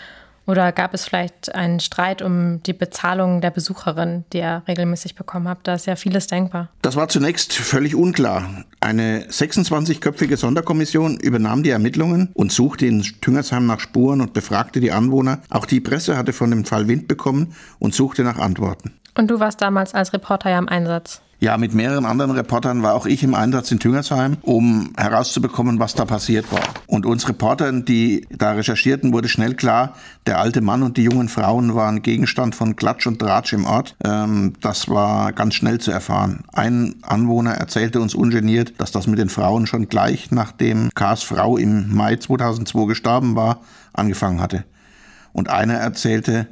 Oder 0.47 0.73
gab 0.73 0.93
es 0.93 1.05
vielleicht 1.05 1.55
einen 1.55 1.81
Streit 1.81 2.21
um 2.21 2.63
die 2.65 2.73
Bezahlung 2.73 3.41
der 3.41 3.51
Besucherin, 3.51 4.25
die 4.33 4.41
er 4.41 4.63
regelmäßig 4.69 5.15
bekommen 5.15 5.49
hat? 5.49 5.59
Da 5.63 5.75
ist 5.75 5.87
ja 5.87 5.97
vieles 5.97 6.27
denkbar. 6.27 6.69
Das 6.83 6.97
war 6.97 7.09
zunächst 7.09 7.55
völlig 7.55 7.95
unklar. 7.95 8.65
Eine 8.81 9.27
26-köpfige 9.29 10.37
Sonderkommission 10.37 11.19
übernahm 11.19 11.63
die 11.63 11.71
Ermittlungen 11.71 12.31
und 12.35 12.53
suchte 12.53 12.87
in 12.87 13.03
Tüngersheim 13.03 13.67
nach 13.67 13.81
Spuren 13.81 14.21
und 14.21 14.35
befragte 14.35 14.81
die 14.81 14.93
Anwohner. 14.93 15.41
Auch 15.49 15.65
die 15.65 15.81
Presse 15.81 16.17
hatte 16.17 16.33
von 16.33 16.51
dem 16.51 16.65
Fall 16.65 16.89
Wind 16.89 17.09
bekommen 17.09 17.55
und 17.79 17.95
suchte 17.95 18.23
nach 18.23 18.39
Antworten. 18.39 18.93
Und 19.17 19.31
du 19.31 19.41
warst 19.41 19.63
damals 19.63 19.95
als 19.95 20.13
Reporter 20.13 20.51
ja 20.51 20.59
im 20.59 20.69
Einsatz. 20.69 21.23
Ja, 21.45 21.59
mit 21.59 21.75
mehreren 21.75 22.07
anderen 22.07 22.31
Reportern 22.31 22.83
war 22.83 22.95
auch 22.95 23.05
ich 23.05 23.23
im 23.23 23.35
Einsatz 23.35 23.71
in 23.71 23.79
Tüngersheim, 23.79 24.39
um 24.41 24.95
herauszubekommen, 24.97 25.79
was 25.79 25.95
da 25.95 26.07
passiert 26.07 26.51
war. 26.51 26.63
Und 26.87 27.05
uns 27.05 27.29
Reportern, 27.29 27.85
die 27.85 28.27
da 28.31 28.53
recherchierten, 28.53 29.13
wurde 29.13 29.29
schnell 29.29 29.53
klar, 29.53 29.95
der 30.27 30.39
alte 30.39 30.63
Mann 30.63 30.83
und 30.83 30.97
die 30.97 31.03
jungen 31.03 31.29
Frauen 31.29 31.75
waren 31.75 32.01
Gegenstand 32.01 32.55
von 32.55 32.77
Klatsch 32.77 33.07
und 33.07 33.19
Tratsch 33.19 33.53
im 33.53 33.67
Ort. 33.67 33.95
Ähm, 34.03 34.55
das 34.63 34.89
war 34.89 35.35
ganz 35.35 35.53
schnell 35.53 35.79
zu 35.81 35.91
erfahren. 35.91 36.45
Ein 36.55 36.95
Anwohner 37.03 37.53
erzählte 37.53 38.01
uns 38.01 38.15
ungeniert, 38.15 38.73
dass 38.79 38.91
das 38.91 39.07
mit 39.07 39.19
den 39.19 39.29
Frauen 39.29 39.67
schon 39.67 39.91
gleich 39.91 40.31
nachdem 40.31 40.89
Kars 40.95 41.25
Frau 41.25 41.59
im 41.59 41.95
Mai 41.95 42.17
2002 42.17 42.87
gestorben 42.87 43.37
war, 43.37 43.61
angefangen 43.93 44.41
hatte. 44.41 44.65
Und 45.35 45.51
einer 45.51 45.75
erzählte, 45.75 46.47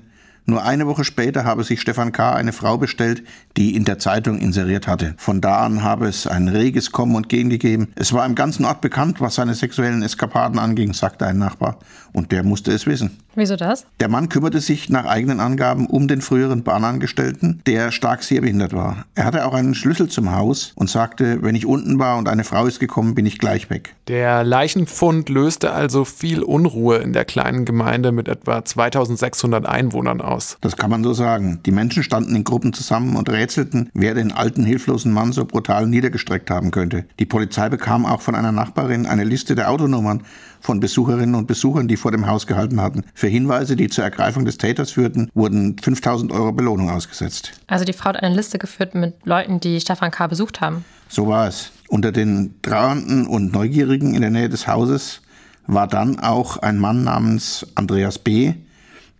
nur 0.44 0.64
eine 0.64 0.86
Woche 0.86 1.04
später 1.04 1.44
habe 1.44 1.62
sich 1.62 1.80
Stefan 1.80 2.12
K. 2.12 2.32
eine 2.32 2.52
Frau 2.52 2.76
bestellt, 2.76 3.22
die 3.56 3.76
in 3.76 3.84
der 3.84 3.98
Zeitung 3.98 4.38
inseriert 4.38 4.88
hatte. 4.88 5.14
Von 5.16 5.40
da 5.40 5.58
an 5.64 5.82
habe 5.82 6.08
es 6.08 6.26
ein 6.26 6.48
reges 6.48 6.90
Kommen 6.90 7.14
und 7.14 7.28
Gehen 7.28 7.48
gegeben. 7.48 7.92
Es 7.94 8.12
war 8.12 8.26
im 8.26 8.34
ganzen 8.34 8.64
Ort 8.64 8.80
bekannt, 8.80 9.20
was 9.20 9.36
seine 9.36 9.54
sexuellen 9.54 10.02
Eskapaden 10.02 10.58
anging, 10.58 10.94
sagte 10.94 11.26
ein 11.26 11.38
Nachbar. 11.38 11.78
Und 12.12 12.32
der 12.32 12.42
musste 12.42 12.72
es 12.72 12.86
wissen. 12.86 13.18
Wieso 13.34 13.56
das? 13.56 13.86
Der 14.00 14.08
Mann 14.08 14.28
kümmerte 14.28 14.60
sich 14.60 14.90
nach 14.90 15.06
eigenen 15.06 15.40
Angaben 15.40 15.86
um 15.86 16.06
den 16.06 16.20
früheren 16.20 16.62
Bahnangestellten, 16.62 17.62
der 17.66 17.90
stark 17.90 18.22
sehbehindert 18.22 18.74
war. 18.74 19.06
Er 19.14 19.24
hatte 19.24 19.46
auch 19.46 19.54
einen 19.54 19.74
Schlüssel 19.74 20.08
zum 20.08 20.32
Haus 20.32 20.72
und 20.74 20.90
sagte, 20.90 21.42
wenn 21.42 21.54
ich 21.54 21.64
unten 21.64 21.98
war 21.98 22.18
und 22.18 22.28
eine 22.28 22.44
Frau 22.44 22.66
ist 22.66 22.80
gekommen, 22.80 23.14
bin 23.14 23.24
ich 23.24 23.38
gleich 23.38 23.70
weg. 23.70 23.94
Der 24.08 24.44
Leichenfund 24.44 25.30
löste 25.30 25.72
also 25.72 26.04
viel 26.04 26.42
Unruhe 26.42 26.98
in 26.98 27.14
der 27.14 27.24
kleinen 27.24 27.64
Gemeinde 27.64 28.12
mit 28.12 28.28
etwa 28.28 28.64
2600 28.64 29.64
Einwohnern 29.64 30.20
aus. 30.20 30.31
Das 30.60 30.76
kann 30.76 30.90
man 30.90 31.04
so 31.04 31.12
sagen. 31.12 31.60
Die 31.64 31.72
Menschen 31.72 32.02
standen 32.02 32.34
in 32.34 32.44
Gruppen 32.44 32.72
zusammen 32.72 33.16
und 33.16 33.28
rätselten, 33.28 33.90
wer 33.94 34.14
den 34.14 34.32
alten, 34.32 34.64
hilflosen 34.64 35.12
Mann 35.12 35.32
so 35.32 35.44
brutal 35.44 35.86
niedergestreckt 35.86 36.50
haben 36.50 36.70
könnte. 36.70 37.04
Die 37.18 37.26
Polizei 37.26 37.68
bekam 37.68 38.06
auch 38.06 38.20
von 38.20 38.34
einer 38.34 38.52
Nachbarin 38.52 39.06
eine 39.06 39.24
Liste 39.24 39.54
der 39.54 39.70
Autonummern 39.70 40.22
von 40.60 40.80
Besucherinnen 40.80 41.34
und 41.34 41.46
Besuchern, 41.46 41.88
die 41.88 41.96
vor 41.96 42.12
dem 42.12 42.26
Haus 42.26 42.46
gehalten 42.46 42.80
hatten. 42.80 43.02
Für 43.14 43.26
Hinweise, 43.26 43.76
die 43.76 43.88
zur 43.88 44.04
Ergreifung 44.04 44.44
des 44.44 44.58
Täters 44.58 44.92
führten, 44.92 45.28
wurden 45.34 45.76
5000 45.78 46.30
Euro 46.32 46.52
Belohnung 46.52 46.88
ausgesetzt. 46.88 47.52
Also 47.66 47.84
die 47.84 47.92
Frau 47.92 48.10
hat 48.10 48.22
eine 48.22 48.34
Liste 48.34 48.58
geführt 48.58 48.94
mit 48.94 49.14
Leuten, 49.24 49.60
die 49.60 49.80
Stefan 49.80 50.10
K. 50.10 50.28
besucht 50.28 50.60
haben. 50.60 50.84
So 51.08 51.26
war 51.26 51.48
es. 51.48 51.72
Unter 51.88 52.12
den 52.12 52.54
Trauernden 52.62 53.26
und 53.26 53.52
Neugierigen 53.52 54.14
in 54.14 54.22
der 54.22 54.30
Nähe 54.30 54.48
des 54.48 54.66
Hauses 54.66 55.20
war 55.66 55.86
dann 55.86 56.18
auch 56.20 56.56
ein 56.56 56.78
Mann 56.78 57.04
namens 57.04 57.66
Andreas 57.74 58.18
B., 58.18 58.54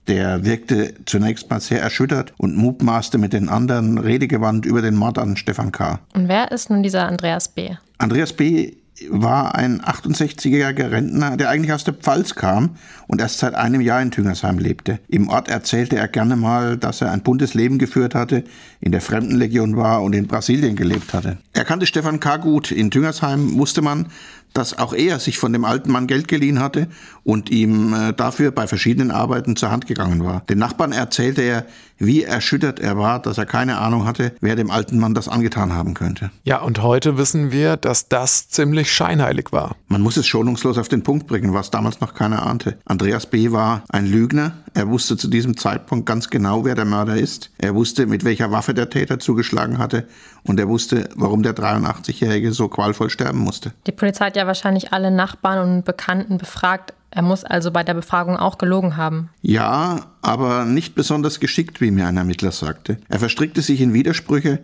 der 0.09 0.45
wirkte 0.45 0.95
zunächst 1.07 1.51
mal 1.51 1.61
sehr 1.61 1.81
erschüttert 1.81 2.33
und 2.37 2.57
mutmaßte 2.57 3.19
mit 3.19 3.33
den 3.33 3.49
anderen 3.49 3.99
redegewandt 3.99 4.67
über 4.67 4.83
den 4.83 4.97
Mord 4.97 5.19
an 5.19 5.37
Stefan 5.37 5.73
K. 5.73 6.01
Und 6.15 6.29
wer 6.29 6.51
ist 6.51 6.71
nun 6.71 6.83
dieser 6.83 7.07
Andreas 7.07 7.49
B.? 7.49 7.71
Andreas 7.99 8.33
B. 8.33 8.73
war 9.11 9.55
ein 9.55 9.81
68-jähriger 9.81 10.91
Rentner, 10.91 11.37
der 11.37 11.51
eigentlich 11.51 11.73
aus 11.73 11.85
der 11.85 11.95
Pfalz 11.95 12.35
kam 12.35 12.71
und 13.07 13.21
erst 13.21 13.39
seit 13.39 13.55
einem 13.55 13.81
Jahr 13.81 14.03
in 14.03 14.11
Tüngersheim 14.11 14.59
lebte. 14.59 14.99
Im 15.09 15.29
Ort 15.29 15.49
erzählte 15.49 15.97
er 15.97 16.09
gerne 16.09 16.37
mal, 16.37 16.77
dass 16.77 17.01
er 17.01 17.13
ein 17.13 17.23
buntes 17.23 17.55
Leben 17.55 17.79
geführt 17.79 18.15
hatte, 18.15 18.45
in 18.81 18.93
der 18.93 19.01
Fremdenlegion 19.01 19.77
war 19.77 20.03
und 20.03 20.15
in 20.15 20.27
Brasilien 20.27 20.77
gelebt 20.77 21.15
hatte. 21.15 21.39
Er 21.53 21.65
kannte 21.65 21.87
Stefan 21.87 22.21
K. 22.21 22.37
gut. 22.39 22.73
In 22.73 22.91
Tüngersheim 22.91 23.57
wusste 23.57 23.83
man, 23.83 24.07
dass 24.53 24.79
auch 24.79 24.93
er 24.93 25.19
sich 25.19 25.39
von 25.39 25.53
dem 25.53 25.65
alten 25.65 25.91
Mann 25.91 26.07
Geld 26.07 26.29
geliehen 26.29 26.61
hatte 26.61 26.89
und 27.25 27.51
ihm 27.51 27.95
äh, 27.95 28.13
dafür 28.13 28.51
bei 28.51 28.67
verschiedenen 28.67 29.11
Arbeiten 29.11 29.57
zur 29.57 29.71
Hand 29.71 29.87
gegangen 29.87 30.25
war. 30.25 30.41
Den 30.49 30.59
Nachbarn 30.59 30.93
erzählte 30.93 31.43
er, 31.43 31.67
wie 31.99 32.25
erschüttert 32.25 32.81
er 32.81 32.99
war, 32.99 33.21
dass 33.21 33.39
er 33.39 33.47
keine 33.47 33.79
Ahnung 33.79 34.07
hatte, 34.07 34.33
wer 34.41 34.57
dem 34.57 34.71
alten 34.71 34.99
Mann 34.99 35.15
das 35.15 35.29
angetan 35.29 35.73
haben 35.73 35.95
könnte. 35.95 36.31
Ja, 36.45 36.61
und 36.61 36.83
heute 36.83 37.19
wissen 37.19 37.53
wir, 37.53 37.77
dass 37.77 38.09
das 38.09 38.49
ziemlich 38.49 38.93
scheinheilig 38.93 39.53
war. 39.53 39.77
Man 39.89 40.01
muss 40.01 40.17
es 40.17 40.27
schonungslos 40.27 40.79
auf 40.79 40.89
den 40.89 41.03
Punkt 41.03 41.27
bringen, 41.27 41.55
was 41.55 41.71
damals 41.71 42.01
noch 42.01 42.15
keiner 42.15 42.45
ahnte. 42.45 42.79
Andreas 42.85 43.27
B. 43.27 43.53
war 43.53 43.85
ein 43.89 44.07
Lügner. 44.07 44.53
Er 44.75 44.89
wusste 44.89 45.17
zu 45.17 45.29
diesem 45.29 45.57
Zeitpunkt 45.57 46.07
ganz 46.07 46.31
genau, 46.31 46.65
wer 46.65 46.75
der 46.75 46.85
Mörder 46.85 47.17
ist. 47.17 47.51
Er 47.59 47.75
wusste, 47.75 48.07
mit 48.07 48.25
welcher 48.25 48.51
Waffe 48.51 48.75
der 48.75 48.91
Täter 48.91 49.19
zugeschlagen 49.19 49.79
hatte. 49.79 50.07
Und 50.45 50.59
er 50.59 50.69
wusste, 50.69 51.09
warum 51.15 51.43
der 51.43 51.55
83-Jährige 51.55 52.53
so 52.53 52.69
qualvoll 52.69 53.11
sterben 53.11 53.39
musste. 53.39 53.73
Die 53.87 53.93
Polizei 53.93 54.27
hat 54.27 54.37
ja 54.37 54.47
wahrscheinlich 54.47 54.93
alle 54.93 55.11
Nachbarn 55.11 55.77
und 55.77 55.85
Bekannten 55.85 56.39
befragt. 56.39 56.95
Er 57.15 57.23
muss 57.23 57.45
also 57.45 57.71
bei 57.71 57.85
der 57.85 57.95
Befragung 57.95 58.37
auch 58.37 58.57
gelogen 58.57 58.97
haben. 58.97 59.29
Ja, 59.43 60.07
aber 60.23 60.65
nicht 60.65 60.95
besonders 60.95 61.41
geschickt, 61.41 61.81
wie 61.83 61.91
mir 61.91 62.07
ein 62.07 62.17
Ermittler 62.17 62.53
sagte. 62.53 62.97
Er 63.09 63.19
verstrickte 63.19 63.61
sich 63.61 63.83
in 63.83 63.93
Widersprüche 63.93 64.61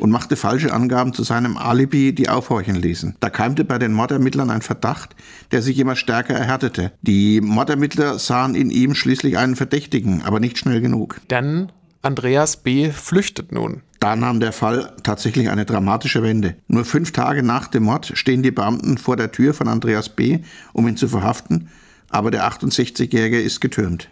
und 0.00 0.10
machte 0.10 0.34
falsche 0.34 0.72
Angaben 0.72 1.12
zu 1.12 1.22
seinem 1.22 1.56
Alibi, 1.56 2.12
die 2.12 2.28
aufhorchen 2.28 2.74
ließen. 2.74 3.16
Da 3.20 3.30
keimte 3.30 3.64
bei 3.64 3.78
den 3.78 3.92
Mordermittlern 3.92 4.50
ein 4.50 4.62
Verdacht, 4.62 5.14
der 5.52 5.62
sich 5.62 5.78
immer 5.78 5.94
stärker 5.94 6.34
erhärtete. 6.34 6.90
Die 7.02 7.40
Mordermittler 7.40 8.18
sahen 8.18 8.56
in 8.56 8.70
ihm 8.70 8.96
schließlich 8.96 9.38
einen 9.38 9.54
Verdächtigen, 9.54 10.22
aber 10.22 10.40
nicht 10.40 10.58
schnell 10.58 10.80
genug. 10.80 11.20
Denn 11.30 11.70
Andreas 12.02 12.56
B. 12.56 12.90
flüchtet 12.90 13.52
nun. 13.52 13.82
Da 14.00 14.16
nahm 14.16 14.40
der 14.40 14.50
Fall 14.50 14.92
tatsächlich 15.04 15.50
eine 15.50 15.64
dramatische 15.64 16.24
Wende. 16.24 16.56
Nur 16.66 16.84
fünf 16.84 17.12
Tage 17.12 17.44
nach 17.44 17.68
dem 17.68 17.84
Mord 17.84 18.10
stehen 18.14 18.42
die 18.42 18.50
Beamten 18.50 18.98
vor 18.98 19.14
der 19.16 19.30
Tür 19.30 19.54
von 19.54 19.68
Andreas 19.68 20.08
B., 20.08 20.40
um 20.72 20.88
ihn 20.88 20.96
zu 20.96 21.06
verhaften, 21.06 21.68
aber 22.12 22.30
der 22.30 22.48
68-Jährige 22.48 23.40
ist 23.40 23.60
getürmt. 23.60 24.08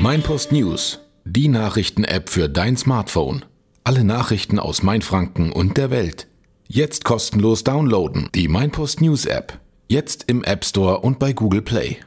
Mein 0.00 0.22
Post 0.22 0.52
News, 0.52 1.00
die 1.24 1.48
Nachrichten-App 1.48 2.28
für 2.28 2.48
dein 2.48 2.76
Smartphone. 2.76 3.44
Alle 3.84 4.04
Nachrichten 4.04 4.58
aus 4.58 4.82
Mainfranken 4.82 5.52
und 5.52 5.76
der 5.76 5.90
Welt. 5.90 6.26
Jetzt 6.68 7.04
kostenlos 7.04 7.64
downloaden. 7.64 8.28
Die 8.34 8.48
Mein 8.48 8.70
Post 8.70 9.00
News 9.00 9.26
App. 9.26 9.58
Jetzt 9.88 10.24
im 10.26 10.42
App 10.42 10.64
Store 10.64 11.00
und 11.00 11.18
bei 11.18 11.32
Google 11.32 11.62
Play. 11.62 11.98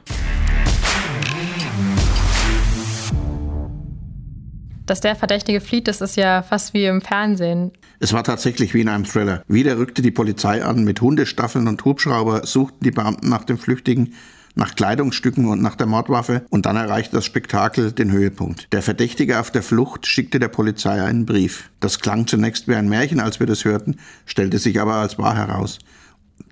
Dass 4.86 5.02
der 5.02 5.16
Verdächtige 5.16 5.62
flieht, 5.62 5.88
das 5.88 6.02
ist 6.02 6.16
ja 6.16 6.44
fast 6.44 6.74
wie 6.74 6.86
im 6.86 7.02
Fernsehen. 7.02 7.72
Es 8.00 8.14
war 8.14 8.24
tatsächlich 8.24 8.74
wie 8.74 8.82
in 8.82 8.90
einem 8.90 9.06
Thriller. 9.06 9.44
Wieder 9.48 9.78
rückte 9.78 10.02
die 10.02 10.12
Polizei 10.12 10.64
an, 10.64 10.84
mit 10.84 11.02
Hundestaffeln 11.02 11.68
und 11.68 11.84
Hubschrauber 11.84 12.46
suchten 12.46 12.84
die 12.84 12.92
Beamten 12.92 13.30
nach 13.30 13.46
dem 13.46 13.58
Flüchtigen, 13.58 14.14
nach 14.54 14.76
Kleidungsstücken 14.76 15.48
und 15.48 15.62
nach 15.62 15.76
der 15.76 15.88
Mordwaffe 15.88 16.46
und 16.50 16.66
dann 16.66 16.78
erreichte 16.78 17.16
das 17.16 17.26
Spektakel 17.26 17.92
den 17.92 18.12
Höhepunkt. 18.12 18.72
Der 18.72 18.82
Verdächtige 18.82 19.40
auf 19.40 19.52
der 19.52 19.64
Flucht 19.64 20.08
schickte 20.08 20.40
der 20.40 20.48
Polizei 20.48 21.02
einen 21.02 21.26
Brief. 21.26 21.72
Das 21.80 22.00
klang 22.00 22.28
zunächst 22.28 22.68
wie 22.68 22.76
ein 22.76 22.88
Märchen, 22.88 23.20
als 23.20 23.40
wir 23.40 23.48
das 23.48 23.66
hörten, 23.66 23.98
stellte 24.26 24.60
sich 24.60 24.80
aber 24.80 24.96
als 24.96 25.18
wahr 25.18 25.36
heraus. 25.36 25.80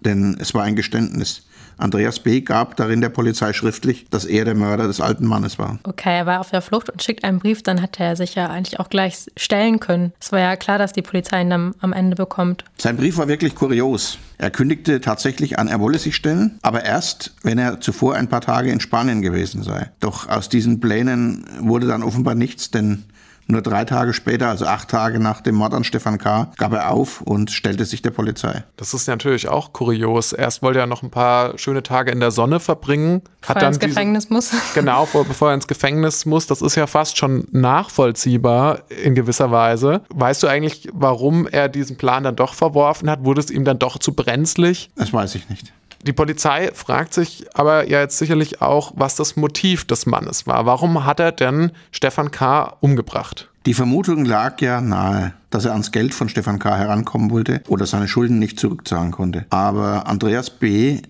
Denn 0.01 0.35
es 0.39 0.53
war 0.53 0.63
ein 0.63 0.75
Geständnis. 0.75 1.47
Andreas 1.77 2.19
B. 2.19 2.41
gab 2.41 2.75
darin 2.75 3.01
der 3.01 3.09
Polizei 3.09 3.53
schriftlich, 3.53 4.05
dass 4.09 4.25
er 4.25 4.45
der 4.45 4.55
Mörder 4.55 4.87
des 4.87 5.01
alten 5.01 5.25
Mannes 5.25 5.59
war. 5.59 5.79
Okay, 5.83 6.17
er 6.17 6.25
war 6.25 6.39
auf 6.39 6.51
der 6.51 6.61
Flucht 6.61 6.89
und 6.89 7.01
schickt 7.01 7.23
einen 7.23 7.39
Brief, 7.39 7.63
dann 7.63 7.77
hätte 7.77 8.03
er 8.03 8.15
sich 8.15 8.35
ja 8.35 8.49
eigentlich 8.49 8.79
auch 8.79 8.89
gleich 8.89 9.25
stellen 9.37 9.79
können. 9.79 10.13
Es 10.19 10.31
war 10.31 10.39
ja 10.39 10.55
klar, 10.55 10.77
dass 10.77 10.93
die 10.93 11.01
Polizei 11.01 11.41
ihn 11.41 11.49
dann 11.49 11.75
am 11.79 11.93
Ende 11.93 12.15
bekommt. 12.15 12.63
Sein 12.77 12.97
Brief 12.97 13.17
war 13.17 13.27
wirklich 13.27 13.55
kurios. 13.55 14.17
Er 14.37 14.51
kündigte 14.51 14.99
tatsächlich 14.99 15.59
an, 15.59 15.67
er 15.67 15.79
wolle 15.79 15.99
sich 15.99 16.15
stellen, 16.15 16.59
aber 16.61 16.83
erst, 16.83 17.33
wenn 17.43 17.57
er 17.57 17.79
zuvor 17.79 18.15
ein 18.15 18.27
paar 18.27 18.41
Tage 18.41 18.71
in 18.71 18.79
Spanien 18.79 19.21
gewesen 19.21 19.63
sei. 19.63 19.89
Doch 19.99 20.27
aus 20.27 20.49
diesen 20.49 20.79
Plänen 20.79 21.45
wurde 21.59 21.87
dann 21.87 22.03
offenbar 22.03 22.35
nichts, 22.35 22.71
denn 22.71 23.03
nur 23.47 23.61
drei 23.61 23.85
Tage 23.85 24.13
später, 24.13 24.47
also 24.47 24.65
acht 24.65 24.89
Tage 24.89 25.19
nach 25.19 25.41
dem 25.41 25.55
Mord 25.55 25.73
an 25.73 25.83
Stefan 25.83 26.17
K., 26.17 26.51
gab 26.57 26.73
er 26.73 26.91
auf 26.91 27.21
und 27.21 27.51
stellte 27.51 27.85
sich 27.85 28.01
der 28.01 28.11
Polizei. 28.11 28.63
Das 28.77 28.93
ist 28.93 29.07
natürlich 29.07 29.47
auch 29.47 29.73
kurios. 29.73 30.33
Erst 30.33 30.61
wollte 30.61 30.79
er 30.79 30.87
noch 30.87 31.03
ein 31.03 31.11
paar 31.11 31.57
schöne 31.57 31.83
Tage 31.83 32.11
in 32.11 32.19
der 32.19 32.31
Sonne 32.31 32.59
verbringen. 32.59 33.21
Bevor 33.41 33.61
er 33.61 33.67
ins 33.67 33.79
Gefängnis 33.79 34.29
muss. 34.29 34.51
Genau, 34.73 35.07
bevor 35.11 35.49
er 35.49 35.55
ins 35.55 35.67
Gefängnis 35.67 36.25
muss. 36.25 36.47
Das 36.47 36.61
ist 36.61 36.75
ja 36.75 36.87
fast 36.87 37.17
schon 37.17 37.47
nachvollziehbar 37.51 38.83
in 38.89 39.13
gewisser 39.13 39.51
Weise. 39.51 40.01
Weißt 40.09 40.41
du 40.41 40.47
eigentlich, 40.47 40.89
warum 40.93 41.47
er 41.47 41.69
diesen 41.69 41.97
Plan 41.97 42.23
dann 42.23 42.35
doch 42.35 42.53
verworfen 42.53 43.09
hat? 43.09 43.23
Wurde 43.23 43.41
es 43.41 43.51
ihm 43.51 43.65
dann 43.65 43.77
doch 43.77 43.97
zu 43.97 44.13
brenzlig? 44.13 44.89
Das 44.95 45.13
weiß 45.13 45.35
ich 45.35 45.49
nicht. 45.49 45.73
Die 46.05 46.13
Polizei 46.13 46.69
fragt 46.73 47.13
sich 47.13 47.45
aber 47.53 47.89
ja 47.89 48.01
jetzt 48.01 48.17
sicherlich 48.17 48.61
auch, 48.61 48.91
was 48.95 49.15
das 49.15 49.37
Motiv 49.37 49.85
des 49.85 50.05
Mannes 50.05 50.45
war. 50.47 50.65
Warum 50.65 51.05
hat 51.05 51.21
er 51.21 51.31
denn 51.31 51.71
Stefan 51.91 52.29
K. 52.29 52.75
umgebracht? 52.81 53.49
Die 53.65 53.73
Vermutung 53.73 54.25
lag 54.25 54.59
ja 54.59 54.81
nahe, 54.81 55.33
dass 55.49 55.63
er 55.63 55.71
ans 55.71 55.93
Geld 55.93 56.13
von 56.13 56.27
Stefan 56.27 56.59
K. 56.59 56.75
herankommen 56.75 57.31
wollte 57.31 57.61
oder 57.69 57.85
seine 57.85 58.09
Schulden 58.09 58.37
nicht 58.37 58.59
zurückzahlen 58.59 59.11
konnte. 59.11 59.45
Aber 59.49 60.05
Andreas 60.05 60.49
B. 60.49 61.01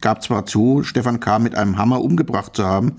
gab 0.00 0.24
zwar 0.24 0.46
zu, 0.46 0.82
Stefan 0.82 1.20
K. 1.20 1.38
mit 1.38 1.54
einem 1.54 1.78
Hammer 1.78 2.00
umgebracht 2.00 2.56
zu 2.56 2.66
haben, 2.66 2.96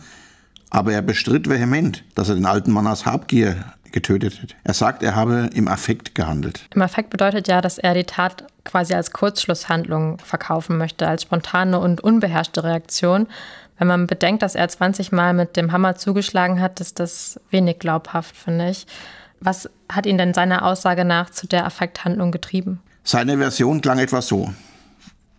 aber 0.69 0.93
er 0.93 1.01
bestritt 1.01 1.49
vehement, 1.49 2.05
dass 2.15 2.29
er 2.29 2.35
den 2.35 2.45
alten 2.45 2.71
Mann 2.71 2.87
aus 2.87 3.05
Habgier 3.05 3.57
getötet 3.91 4.41
hat. 4.41 4.55
Er 4.63 4.73
sagt, 4.73 5.03
er 5.03 5.15
habe 5.15 5.49
im 5.53 5.67
Affekt 5.67 6.15
gehandelt. 6.15 6.67
Im 6.73 6.81
Affekt 6.81 7.09
bedeutet 7.09 7.47
ja, 7.47 7.61
dass 7.61 7.77
er 7.77 7.93
die 7.93 8.03
Tat 8.03 8.45
quasi 8.63 8.93
als 8.93 9.11
Kurzschlusshandlung 9.11 10.19
verkaufen 10.19 10.77
möchte, 10.77 11.07
als 11.07 11.23
spontane 11.23 11.79
und 11.79 12.01
unbeherrschte 12.01 12.63
Reaktion. 12.63 13.27
Wenn 13.77 13.87
man 13.87 14.07
bedenkt, 14.07 14.43
dass 14.43 14.55
er 14.55 14.67
20 14.67 15.11
Mal 15.11 15.33
mit 15.33 15.57
dem 15.57 15.71
Hammer 15.71 15.95
zugeschlagen 15.95 16.61
hat, 16.61 16.79
ist 16.79 16.99
das 16.99 17.39
wenig 17.49 17.79
glaubhaft, 17.79 18.35
finde 18.35 18.69
ich. 18.69 18.85
Was 19.39 19.69
hat 19.91 20.05
ihn 20.05 20.19
denn 20.19 20.35
seiner 20.35 20.65
Aussage 20.65 21.03
nach 21.03 21.31
zu 21.31 21.47
der 21.47 21.65
Affekthandlung 21.65 22.31
getrieben? 22.31 22.79
Seine 23.03 23.39
Version 23.39 23.81
klang 23.81 23.97
etwa 23.97 24.21
so. 24.21 24.53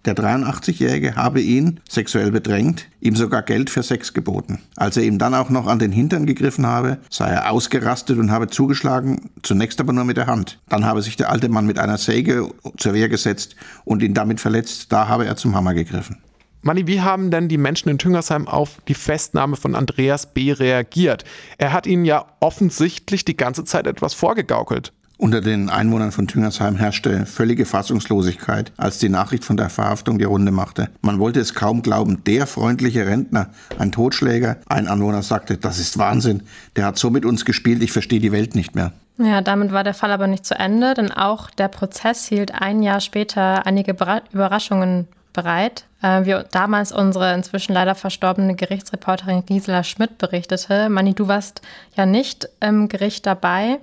Der 0.05 0.17
83-Jährige 0.17 1.15
habe 1.15 1.41
ihn 1.41 1.79
sexuell 1.89 2.33
bedrängt, 2.33 2.89
ihm 3.01 3.15
sogar 3.15 3.43
Geld 3.43 3.71
für 3.71 3.85
Sex 3.85 4.13
geboten. 4.13 4.59
Als 4.75 4.97
er 4.97 5.05
ihm 5.05 5.19
dann 5.19 5.33
auch 5.33 5.49
noch 5.49 5.69
an 5.69 5.79
den 5.79 5.93
Hintern 5.93 6.27
gegriffen 6.27 6.67
habe, 6.67 6.99
sei 7.09 7.29
er 7.29 7.53
ausgerastet 7.53 8.19
und 8.19 8.33
habe 8.33 8.49
zugeschlagen, 8.49 9.31
zunächst 9.45 9.81
aber 9.81 9.93
nur 9.93 10.05
mit 10.05 10.17
der 10.17 10.27
Hand. 10.27 10.59
Dann 10.69 10.85
habe 10.85 11.03
sich 11.03 11.17
der 11.17 11.31
alte 11.31 11.49
Mann 11.49 11.67
mit 11.67 11.79
einer 11.79 11.99
Säge 11.99 12.49
zur 12.79 12.95
Wehr 12.95 13.09
gesetzt 13.09 13.55
und 13.85 14.03
ihn 14.03 14.13
damit 14.13 14.41
verletzt. 14.41 14.91
Da 14.91 15.07
habe 15.07 15.25
er 15.25 15.37
zum 15.37 15.55
Hammer 15.55 15.73
gegriffen. 15.73 16.19
Manni, 16.63 16.87
wie 16.89 17.01
haben 17.01 17.31
denn 17.31 17.49
die 17.49 17.59
Menschen 17.59 17.89
in 17.89 17.99
Tüngersheim 17.99 18.49
auf 18.49 18.79
die 18.89 18.95
Festnahme 18.95 19.57
von 19.57 19.77
Andreas 19.77 20.33
B. 20.33 20.53
reagiert? 20.53 21.25
Er 21.59 21.73
hat 21.73 21.87
ihnen 21.87 22.05
ja 22.05 22.25
offensichtlich 22.41 23.25
die 23.25 23.37
ganze 23.37 23.65
Zeit 23.65 23.87
etwas 23.87 24.15
vorgegaukelt. 24.15 24.93
Unter 25.23 25.41
den 25.41 25.71
Einwohnern 25.71 26.11
von 26.11 26.27
Tüngersheim 26.27 26.75
herrschte 26.75 27.27
völlige 27.27 27.65
Fassungslosigkeit, 27.65 28.73
als 28.77 28.99
die 28.99 29.09
Nachricht 29.09 29.45
von 29.45 29.57
der 29.57 29.71
Verhaftung 29.71 30.19
die 30.19 30.25
Runde 30.25 30.51
machte. 30.51 30.89
Man 31.01 31.21
wollte 31.21 31.39
es 31.39 31.55
kaum 31.55 31.83
glauben. 31.83 32.25
Der 32.25 32.49
freundliche 32.49 33.07
Rentner, 33.07 33.51
ein 33.79 33.93
Totschläger, 33.93 34.57
ein 34.67 34.89
Anwohner 34.89 35.23
sagte, 35.23 35.59
das 35.59 35.79
ist 35.79 35.97
Wahnsinn. 35.97 36.43
Der 36.75 36.87
hat 36.87 36.99
so 36.99 37.09
mit 37.09 37.25
uns 37.25 37.45
gespielt, 37.45 37.85
ich 37.85 37.93
verstehe 37.93 38.19
die 38.19 38.33
Welt 38.33 38.57
nicht 38.57 38.75
mehr. 38.75 38.91
Ja, 39.17 39.43
damit 39.43 39.71
war 39.71 39.85
der 39.85 39.95
Fall 39.95 40.11
aber 40.11 40.27
nicht 40.27 40.45
zu 40.45 40.57
Ende, 40.57 40.93
denn 40.95 41.13
auch 41.13 41.51
der 41.51 41.69
Prozess 41.69 42.27
hielt 42.27 42.61
ein 42.61 42.83
Jahr 42.83 43.01
später 43.01 43.65
einige 43.65 43.95
Überraschungen 44.33 45.07
bereit. 45.33 45.85
Äh, 46.03 46.25
wie 46.25 46.35
damals 46.51 46.91
unsere 46.91 47.33
inzwischen 47.33 47.75
leider 47.75 47.95
verstorbene 47.95 48.57
Gerichtsreporterin 48.57 49.47
Gisela 49.47 49.85
Schmidt 49.85 50.19
berichtete. 50.19 50.89
Mani, 50.89 51.15
du 51.15 51.29
warst 51.29 51.63
ja 51.97 52.07
nicht 52.07 52.49
im 52.59 52.89
Gericht 52.89 53.25
dabei. 53.25 53.79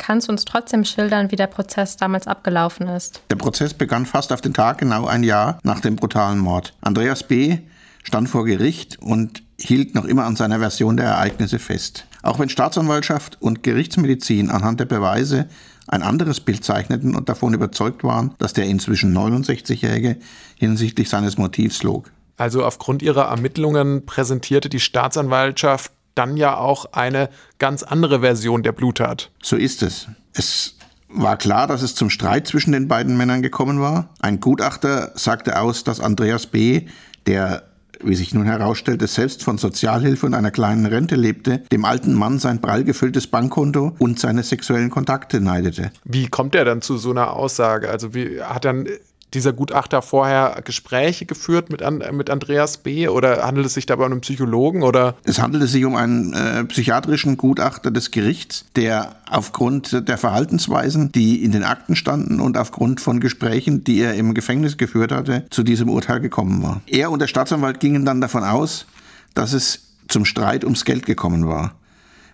Kannst 0.00 0.28
du 0.28 0.32
uns 0.32 0.46
trotzdem 0.46 0.86
schildern, 0.86 1.30
wie 1.30 1.36
der 1.36 1.46
Prozess 1.46 1.98
damals 1.98 2.26
abgelaufen 2.26 2.88
ist? 2.88 3.20
Der 3.30 3.36
Prozess 3.36 3.74
begann 3.74 4.06
fast 4.06 4.32
auf 4.32 4.40
den 4.40 4.54
Tag 4.54 4.78
genau 4.78 5.06
ein 5.06 5.22
Jahr 5.22 5.58
nach 5.62 5.80
dem 5.80 5.96
brutalen 5.96 6.38
Mord. 6.38 6.72
Andreas 6.80 7.22
B. 7.22 7.58
stand 8.02 8.30
vor 8.30 8.46
Gericht 8.46 8.98
und 9.02 9.42
hielt 9.58 9.94
noch 9.94 10.06
immer 10.06 10.24
an 10.24 10.36
seiner 10.36 10.58
Version 10.58 10.96
der 10.96 11.04
Ereignisse 11.04 11.58
fest. 11.58 12.06
Auch 12.22 12.38
wenn 12.38 12.48
Staatsanwaltschaft 12.48 13.42
und 13.42 13.62
Gerichtsmedizin 13.62 14.50
anhand 14.50 14.80
der 14.80 14.86
Beweise 14.86 15.48
ein 15.86 16.02
anderes 16.02 16.40
Bild 16.40 16.64
zeichneten 16.64 17.14
und 17.14 17.28
davon 17.28 17.52
überzeugt 17.52 18.02
waren, 18.02 18.34
dass 18.38 18.54
der 18.54 18.64
inzwischen 18.64 19.14
69-Jährige 19.14 20.16
hinsichtlich 20.56 21.10
seines 21.10 21.36
Motivs 21.36 21.82
log. 21.82 22.10
Also 22.38 22.64
aufgrund 22.64 23.02
ihrer 23.02 23.26
Ermittlungen 23.26 24.06
präsentierte 24.06 24.70
die 24.70 24.80
Staatsanwaltschaft 24.80 25.92
dann 26.20 26.36
ja 26.36 26.56
auch 26.56 26.92
eine 26.92 27.30
ganz 27.58 27.82
andere 27.82 28.20
Version 28.20 28.62
der 28.62 28.72
Bluttat. 28.72 29.30
So 29.42 29.56
ist 29.56 29.82
es. 29.82 30.06
Es 30.34 30.76
war 31.08 31.38
klar, 31.38 31.66
dass 31.66 31.82
es 31.82 31.94
zum 31.94 32.10
Streit 32.10 32.46
zwischen 32.46 32.72
den 32.72 32.88
beiden 32.88 33.16
Männern 33.16 33.42
gekommen 33.42 33.80
war. 33.80 34.10
Ein 34.20 34.38
Gutachter 34.38 35.12
sagte 35.14 35.58
aus, 35.58 35.82
dass 35.82 35.98
Andreas 35.98 36.46
B., 36.46 36.86
der 37.26 37.64
wie 38.02 38.14
sich 38.14 38.32
nun 38.32 38.46
herausstellte, 38.46 39.06
selbst 39.06 39.44
von 39.44 39.58
Sozialhilfe 39.58 40.24
und 40.24 40.32
einer 40.32 40.50
kleinen 40.50 40.86
Rente 40.86 41.16
lebte, 41.16 41.58
dem 41.70 41.84
alten 41.84 42.14
Mann 42.14 42.38
sein 42.38 42.60
prall 42.60 42.84
gefülltes 42.84 43.26
Bankkonto 43.26 43.94
und 43.98 44.18
seine 44.18 44.42
sexuellen 44.42 44.88
Kontakte 44.88 45.40
neidete. 45.40 45.90
Wie 46.04 46.28
kommt 46.28 46.54
er 46.54 46.64
dann 46.64 46.80
zu 46.80 46.96
so 46.96 47.10
einer 47.10 47.34
Aussage? 47.34 47.90
Also 47.90 48.14
wie 48.14 48.40
hat 48.40 48.64
dann 48.64 48.88
dieser 49.34 49.52
Gutachter 49.52 50.02
vorher 50.02 50.60
Gespräche 50.64 51.26
geführt 51.26 51.70
mit, 51.70 51.82
an, 51.82 52.02
mit 52.12 52.30
Andreas 52.30 52.78
B. 52.78 53.08
oder 53.08 53.44
handelt 53.46 53.66
es 53.66 53.74
sich 53.74 53.86
dabei 53.86 54.06
um 54.06 54.12
einen 54.12 54.20
Psychologen 54.20 54.82
oder? 54.82 55.14
Es 55.24 55.40
handelte 55.40 55.66
sich 55.66 55.84
um 55.84 55.96
einen 55.96 56.32
äh, 56.32 56.64
psychiatrischen 56.64 57.36
Gutachter 57.36 57.90
des 57.90 58.10
Gerichts, 58.10 58.64
der 58.76 59.16
aufgrund 59.28 60.08
der 60.08 60.18
Verhaltensweisen, 60.18 61.12
die 61.12 61.44
in 61.44 61.52
den 61.52 61.64
Akten 61.64 61.96
standen 61.96 62.40
und 62.40 62.56
aufgrund 62.56 63.00
von 63.00 63.20
Gesprächen, 63.20 63.84
die 63.84 64.00
er 64.00 64.14
im 64.14 64.34
Gefängnis 64.34 64.76
geführt 64.76 65.12
hatte, 65.12 65.44
zu 65.50 65.62
diesem 65.62 65.88
Urteil 65.88 66.20
gekommen 66.20 66.62
war. 66.62 66.80
Er 66.86 67.10
und 67.10 67.20
der 67.20 67.28
Staatsanwalt 67.28 67.80
gingen 67.80 68.04
dann 68.04 68.20
davon 68.20 68.44
aus, 68.44 68.86
dass 69.34 69.52
es 69.52 69.90
zum 70.08 70.24
Streit 70.24 70.64
ums 70.64 70.84
Geld 70.84 71.06
gekommen 71.06 71.46
war. 71.46 71.74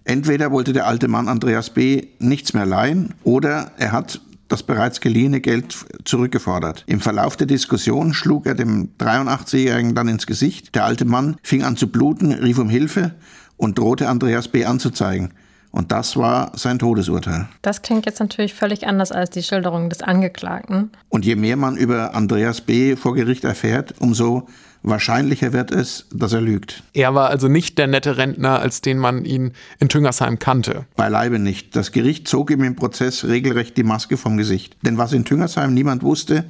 Entweder 0.04 0.52
wollte 0.52 0.72
der 0.72 0.86
alte 0.86 1.08
Mann 1.08 1.28
Andreas 1.28 1.70
B. 1.70 2.06
nichts 2.20 2.54
mehr 2.54 2.64
leihen 2.64 3.14
oder 3.24 3.72
er 3.76 3.90
hat 3.90 4.20
das 4.48 4.62
bereits 4.62 5.00
geliehene 5.00 5.40
Geld 5.40 5.76
zurückgefordert. 6.04 6.84
Im 6.86 7.00
Verlauf 7.00 7.36
der 7.36 7.46
Diskussion 7.46 8.14
schlug 8.14 8.46
er 8.46 8.54
dem 8.54 8.90
83-Jährigen 8.98 9.94
dann 9.94 10.08
ins 10.08 10.26
Gesicht. 10.26 10.74
Der 10.74 10.84
alte 10.84 11.04
Mann 11.04 11.36
fing 11.42 11.62
an 11.62 11.76
zu 11.76 11.88
bluten, 11.88 12.32
rief 12.32 12.58
um 12.58 12.68
Hilfe 12.68 13.14
und 13.56 13.78
drohte 13.78 14.08
Andreas 14.08 14.48
B. 14.48 14.64
anzuzeigen. 14.64 15.32
Und 15.72 15.92
das 15.92 16.16
war 16.16 16.52
sein 16.54 16.78
Todesurteil. 16.78 17.48
Das 17.60 17.82
klingt 17.82 18.06
jetzt 18.06 18.20
natürlich 18.20 18.54
völlig 18.54 18.86
anders 18.86 19.12
als 19.12 19.28
die 19.30 19.42
Schilderung 19.42 19.90
des 19.90 20.00
Angeklagten. 20.00 20.90
Und 21.10 21.26
je 21.26 21.36
mehr 21.36 21.56
man 21.56 21.76
über 21.76 22.14
Andreas 22.14 22.62
B. 22.62 22.96
vor 22.96 23.14
Gericht 23.14 23.44
erfährt, 23.44 23.94
umso 23.98 24.46
wahrscheinlicher 24.86 25.52
wird 25.52 25.70
es, 25.70 26.06
dass 26.12 26.32
er 26.32 26.40
lügt. 26.40 26.82
Er 26.94 27.14
war 27.14 27.28
also 27.28 27.48
nicht 27.48 27.76
der 27.76 27.86
nette 27.86 28.16
Rentner, 28.16 28.60
als 28.60 28.80
den 28.80 28.98
man 28.98 29.24
ihn 29.24 29.52
in 29.78 29.88
Tüngersheim 29.88 30.38
kannte. 30.38 30.86
Beileibe 30.96 31.38
nicht. 31.38 31.76
Das 31.76 31.92
Gericht 31.92 32.28
zog 32.28 32.50
ihm 32.50 32.62
im 32.62 32.76
Prozess 32.76 33.24
regelrecht 33.24 33.76
die 33.76 33.82
Maske 33.82 34.16
vom 34.16 34.36
Gesicht. 34.36 34.76
Denn 34.82 34.96
was 34.96 35.12
in 35.12 35.24
Tüngersheim 35.24 35.74
niemand 35.74 36.02
wusste, 36.02 36.44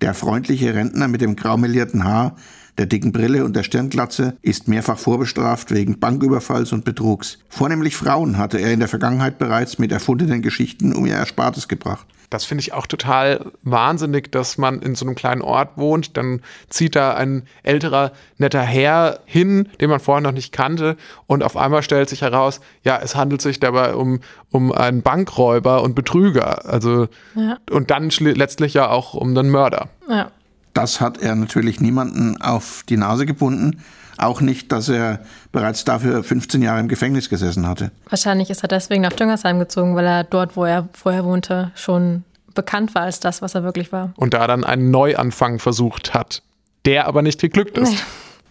der 0.00 0.12
freundliche 0.12 0.74
Rentner 0.74 1.08
mit 1.08 1.22
dem 1.22 1.36
graumelierten 1.36 2.04
Haar, 2.04 2.36
der 2.76 2.84
dicken 2.84 3.12
Brille 3.12 3.44
und 3.44 3.56
der 3.56 3.62
Stirnglatze 3.62 4.36
ist 4.42 4.68
mehrfach 4.68 4.98
vorbestraft 4.98 5.70
wegen 5.70 5.98
Banküberfalls 5.98 6.72
und 6.72 6.84
Betrugs. 6.84 7.38
Vornehmlich 7.48 7.96
Frauen 7.96 8.36
hatte 8.36 8.58
er 8.58 8.72
in 8.72 8.80
der 8.80 8.88
Vergangenheit 8.88 9.38
bereits 9.38 9.78
mit 9.78 9.92
erfundenen 9.92 10.42
Geschichten 10.42 10.94
um 10.94 11.06
ihr 11.06 11.14
Erspartes 11.14 11.68
gebracht. 11.68 12.06
Das 12.30 12.44
finde 12.44 12.62
ich 12.62 12.72
auch 12.72 12.86
total 12.86 13.52
wahnsinnig, 13.62 14.32
dass 14.32 14.58
man 14.58 14.80
in 14.80 14.94
so 14.94 15.04
einem 15.04 15.14
kleinen 15.14 15.42
Ort 15.42 15.76
wohnt. 15.76 16.16
Dann 16.16 16.40
zieht 16.68 16.96
da 16.96 17.14
ein 17.14 17.44
älterer, 17.62 18.12
netter 18.38 18.62
Herr 18.62 19.20
hin, 19.24 19.68
den 19.80 19.90
man 19.90 20.00
vorher 20.00 20.22
noch 20.22 20.32
nicht 20.32 20.52
kannte. 20.52 20.96
Und 21.26 21.42
auf 21.42 21.56
einmal 21.56 21.82
stellt 21.82 22.08
sich 22.08 22.22
heraus, 22.22 22.60
ja, 22.82 22.98
es 23.02 23.14
handelt 23.14 23.42
sich 23.42 23.60
dabei 23.60 23.94
um, 23.94 24.20
um 24.50 24.72
einen 24.72 25.02
Bankräuber 25.02 25.82
und 25.82 25.94
Betrüger. 25.94 26.66
Also, 26.66 27.08
ja. 27.34 27.58
und 27.70 27.90
dann 27.90 28.10
letztlich 28.10 28.74
ja 28.74 28.88
auch 28.88 29.14
um 29.14 29.36
einen 29.36 29.50
Mörder. 29.50 29.88
Ja. 30.08 30.30
Das 30.74 31.00
hat 31.00 31.18
er 31.18 31.34
natürlich 31.34 31.80
niemanden 31.80 32.40
auf 32.42 32.82
die 32.88 32.98
Nase 32.98 33.24
gebunden. 33.24 33.82
Auch 34.18 34.40
nicht, 34.40 34.72
dass 34.72 34.88
er 34.88 35.20
bereits 35.52 35.84
dafür 35.84 36.22
15 36.22 36.62
Jahre 36.62 36.80
im 36.80 36.88
Gefängnis 36.88 37.28
gesessen 37.28 37.66
hatte. 37.66 37.90
Wahrscheinlich 38.08 38.50
ist 38.50 38.62
er 38.62 38.68
deswegen 38.68 39.02
nach 39.02 39.12
Düngersheim 39.12 39.58
gezogen, 39.58 39.94
weil 39.94 40.06
er 40.06 40.24
dort, 40.24 40.56
wo 40.56 40.64
er 40.64 40.88
vorher 40.92 41.24
wohnte, 41.24 41.70
schon 41.74 42.24
bekannt 42.54 42.94
war 42.94 43.02
als 43.02 43.20
das, 43.20 43.42
was 43.42 43.54
er 43.54 43.62
wirklich 43.62 43.92
war. 43.92 44.12
Und 44.16 44.34
da 44.34 44.46
dann 44.46 44.64
einen 44.64 44.90
Neuanfang 44.90 45.58
versucht 45.58 46.14
hat, 46.14 46.42
der 46.84 47.06
aber 47.06 47.22
nicht 47.22 47.40
geglückt 47.40 47.78
ist. 47.78 48.04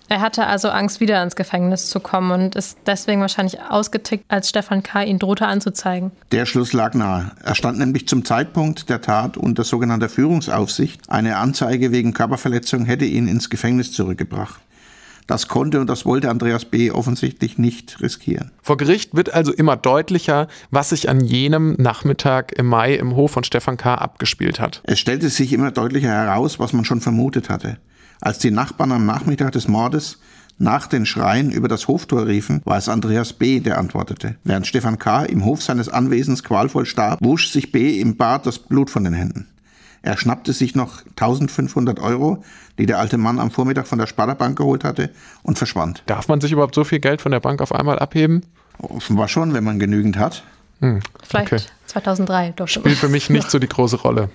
Er 0.08 0.22
hatte 0.22 0.46
also 0.46 0.70
Angst, 0.70 1.00
wieder 1.00 1.22
ins 1.24 1.36
Gefängnis 1.36 1.90
zu 1.90 2.00
kommen 2.00 2.30
und 2.30 2.56
ist 2.56 2.78
deswegen 2.86 3.22
wahrscheinlich 3.22 3.60
ausgetickt, 3.62 4.26
als 4.28 4.50
Stefan 4.50 4.84
K. 4.84 5.04
ihn 5.04 5.18
drohte 5.18 5.48
anzuzeigen. 5.48 6.12
Der 6.32 6.46
Schluss 6.46 6.74
lag 6.74 6.94
nahe. 6.94 7.32
Er 7.44 7.56
stand 7.56 7.80
nämlich 7.80 8.08
zum 8.08 8.24
Zeitpunkt 8.24 8.88
der 8.90 9.02
Tat 9.02 9.36
unter 9.36 9.64
sogenannter 9.64 10.10
Führungsaufsicht. 10.10 11.10
Eine 11.10 11.38
Anzeige 11.38 11.92
wegen 11.92 12.14
Körperverletzung 12.14 12.86
hätte 12.86 13.06
ihn 13.06 13.28
ins 13.28 13.50
Gefängnis 13.50 13.94
zurückgebracht. 13.94 14.60
Das 15.28 15.48
konnte 15.48 15.80
und 15.80 15.88
das 15.88 16.06
wollte 16.06 16.30
Andreas 16.30 16.66
B. 16.66 16.92
offensichtlich 16.92 17.58
nicht 17.58 18.00
riskieren. 18.02 18.52
Vor 18.62 18.78
Gericht 18.78 19.16
wird 19.16 19.34
also 19.34 19.52
immer 19.52 19.76
deutlicher, 19.76 20.48
was 20.70 20.90
sich 20.90 21.10
an 21.10 21.20
jenem 21.20 21.74
Nachmittag 21.80 22.52
im 22.54 22.68
Mai 22.68 22.94
im 22.96 23.16
Hof 23.16 23.32
von 23.32 23.44
Stefan 23.44 23.78
K. 23.78 23.96
abgespielt 23.96 24.60
hat. 24.60 24.82
Es 24.84 25.00
stellte 25.00 25.30
sich 25.30 25.52
immer 25.52 25.72
deutlicher 25.72 26.10
heraus, 26.10 26.60
was 26.60 26.74
man 26.74 26.86
schon 26.86 27.02
vermutet 27.02 27.50
hatte. 27.50 27.78
Als 28.22 28.38
die 28.38 28.52
Nachbarn 28.52 28.92
am 28.92 29.06
Nachmittag 29.06 29.52
des 29.52 29.68
Mordes 29.68 30.20
nach 30.58 30.88
den 30.88 31.06
Schreien 31.06 31.52
über 31.52 31.68
das 31.68 31.88
Hoftor 31.88 32.28
riefen, 32.28 32.62
war 32.64 32.78
es 32.78 32.88
Andreas 32.88 33.34
B., 33.34 33.60
der 33.60 33.78
antwortete. 33.78 34.36
Während 34.44 34.68
Stefan 34.68 35.00
K. 35.00 35.26
im 35.26 35.44
Hof 35.44 35.62
seines 35.62 35.90
Anwesens 35.90 36.44
qualvoll 36.44 36.86
starb, 36.86 37.20
wusch 37.22 37.50
sich 37.50 37.72
B. 37.72 38.00
im 38.00 38.16
Bad 38.16 38.46
das 38.46 38.60
Blut 38.60 38.90
von 38.90 39.04
den 39.04 39.14
Händen. 39.14 39.48
Er 40.06 40.18
schnappte 40.18 40.54
sich 40.54 40.76
noch 40.76 41.02
1500 41.20 42.00
Euro, 42.00 42.44
die 42.78 42.86
der 42.86 43.00
alte 43.00 43.18
Mann 43.18 43.40
am 43.40 43.50
Vormittag 43.50 43.88
von 43.88 43.98
der 43.98 44.06
Sparda-Bank 44.06 44.56
geholt 44.56 44.84
hatte, 44.84 45.10
und 45.42 45.58
verschwand. 45.58 46.04
Darf 46.06 46.28
man 46.28 46.40
sich 46.40 46.52
überhaupt 46.52 46.76
so 46.76 46.84
viel 46.84 47.00
Geld 47.00 47.22
von 47.22 47.32
der 47.32 47.40
Bank 47.40 47.60
auf 47.60 47.74
einmal 47.74 47.98
abheben? 47.98 48.46
Offenbar 48.78 49.28
schon, 49.28 49.56
wenn 49.56 49.64
man 49.64 49.80
genügend 49.80 50.20
hat. 50.20 50.44
Hm, 50.80 51.00
Vielleicht 51.24 51.54
okay. 51.54 51.64
2003 51.88 52.54
doch 52.56 52.68
schon. 52.68 52.84
Spielt 52.84 53.00
für 53.00 53.10
mich 53.10 53.32
nicht 53.32 53.50
so 53.50 53.58
die 53.58 53.68
große 53.68 53.98
Rolle. 53.98 54.30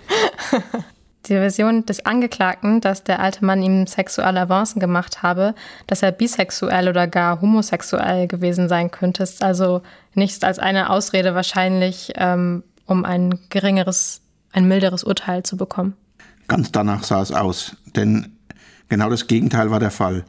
Die 1.26 1.34
Version 1.34 1.84
des 1.84 2.06
Angeklagten, 2.06 2.80
dass 2.80 3.04
der 3.04 3.20
alte 3.20 3.44
Mann 3.44 3.62
ihm 3.62 3.86
sexuelle 3.86 4.40
Avancen 4.40 4.80
gemacht 4.80 5.22
habe, 5.22 5.54
dass 5.86 6.02
er 6.02 6.12
bisexuell 6.12 6.88
oder 6.88 7.06
gar 7.06 7.42
homosexuell 7.42 8.26
gewesen 8.26 8.70
sein 8.70 8.90
könnte, 8.90 9.22
ist 9.22 9.44
also 9.44 9.82
nichts 10.14 10.42
als 10.42 10.58
eine 10.58 10.88
Ausrede 10.88 11.34
wahrscheinlich, 11.34 12.14
ähm, 12.16 12.64
um 12.86 13.04
ein 13.04 13.38
geringeres 13.50 14.22
ein 14.52 14.66
milderes 14.66 15.04
Urteil 15.04 15.42
zu 15.42 15.56
bekommen. 15.56 15.94
Ganz 16.48 16.72
danach 16.72 17.04
sah 17.04 17.22
es 17.22 17.32
aus, 17.32 17.76
denn 17.94 18.36
genau 18.88 19.08
das 19.08 19.26
Gegenteil 19.26 19.70
war 19.70 19.80
der 19.80 19.90
Fall. 19.90 20.24